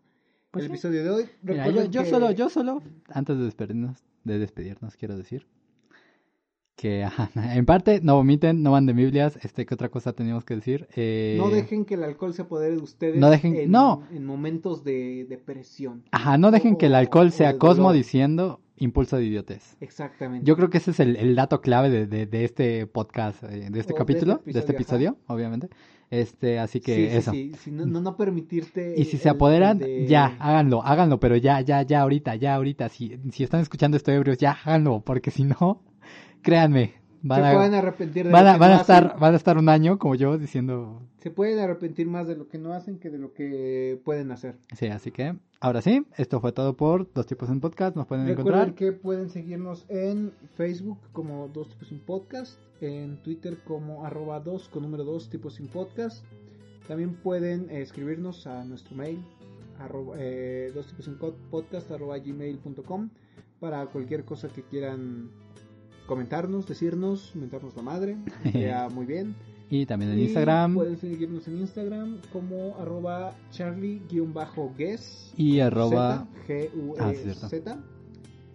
[0.54, 0.74] Pues el sí.
[0.76, 1.26] episodio de hoy.
[1.42, 5.48] Mira, yo, yo que- solo, yo solo, antes de despedirnos, de despedirnos, quiero decir
[6.76, 10.56] que, ajá, en parte, no vomiten, no manden Biblias, este, ¿qué otra cosa teníamos que
[10.56, 10.88] decir?
[10.96, 14.04] Eh, No dejen que el alcohol se apodere de ustedes no dejen- en, no.
[14.12, 16.04] en momentos de depresión.
[16.12, 17.96] Ajá, no dejen que el o- alcohol o sea de Cosmo dolor.
[17.98, 19.78] diciendo impulso de idiotez.
[19.80, 20.46] Exactamente.
[20.46, 23.70] Yo creo que ese es el, el dato clave de, de, de este podcast, eh,
[23.70, 25.70] de este O de capítulo, este de este episodio, obviamente.
[26.10, 27.32] Este, así que Sí, sí, eso.
[27.32, 28.94] sí, sí, no, no, permitirte.
[28.98, 32.56] Y si el- se apoderan, de- ya, háganlo, háganlo, pero ya, ya, ya, ahorita, ya,
[32.56, 32.90] ahorita.
[32.90, 35.82] Si, si están escuchando esto ebrios, ya, háganlo, porque si no,
[36.44, 36.94] créanme,
[37.24, 39.20] van se a, pueden arrepentir de van lo a, que van no a estar, hacen.
[39.20, 42.58] van a estar un año, como yo, diciendo, Se pueden arrepentir más de lo que
[42.60, 44.58] no hacen que de lo que pueden hacer.
[44.78, 48.28] sí, así que, ahora sí, esto fue todo por Dos Tipos en Podcast, nos pueden
[48.28, 48.76] Recuerden encontrar.
[48.76, 54.68] que pueden seguirnos en Facebook como Dos Tipos Sin Podcast, en Twitter como arroba dos
[54.70, 56.26] con número dos tipos sin podcast.
[56.88, 59.24] También pueden eh, escribirnos a nuestro mail
[59.80, 63.10] arroba, eh, dos tipos sin co- podcast arroba gmail.com
[63.62, 65.30] para cualquier cosa que quieran
[66.06, 68.18] comentarnos, decirnos, mentarnos la madre,
[68.52, 69.36] queda muy bien.
[69.70, 75.34] Y también en Y Instagram Pueden seguirnos en Instagram como arroba charlie-guess.
[75.38, 77.06] y arroba, Z, G-U-E-Z.
[77.06, 77.78] Ah, sí, cierto.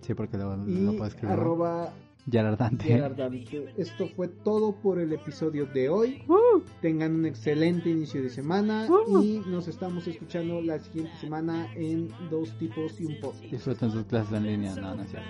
[0.03, 1.33] sí, porque lo, lo y puedo escribir.
[1.33, 1.93] arroba
[2.31, 2.85] Gerard Dante.
[2.89, 3.73] Gerard Dante.
[3.77, 6.23] Esto fue todo por el episodio de hoy.
[6.29, 9.23] Uh, Tengan un excelente inicio de semana Uh.
[9.23, 13.45] y nos estamos escuchando la siguiente semana en Dos Tipos y un Podcast.
[13.51, 15.29] disfruten sus clases en línea, no, no es cierto.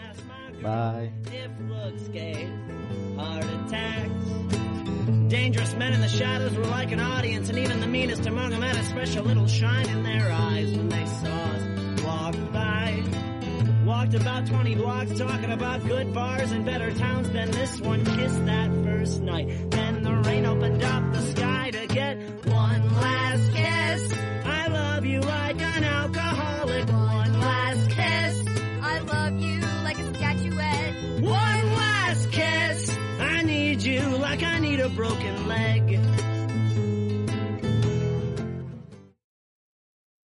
[0.62, 1.12] Bye.
[1.32, 2.48] if looks gave
[3.16, 5.28] heart attacks.
[5.28, 8.62] Dangerous men in the shadows were like an audience, and even the meanest among them
[8.62, 12.67] had a special little shine in their eyes when they saw us walk by.
[13.88, 18.04] Walked about 20 blocks talking about good bars and better towns than this one.
[18.04, 19.70] Kissed that first night.
[19.70, 24.12] Then the rain opened up the sky to get one last kiss.
[24.44, 26.86] I love you like an alcoholic.
[26.86, 28.44] One last kiss.
[28.82, 31.22] I love you like a statuette.
[31.22, 32.98] One last kiss.
[33.18, 35.47] I need you like I need a broken.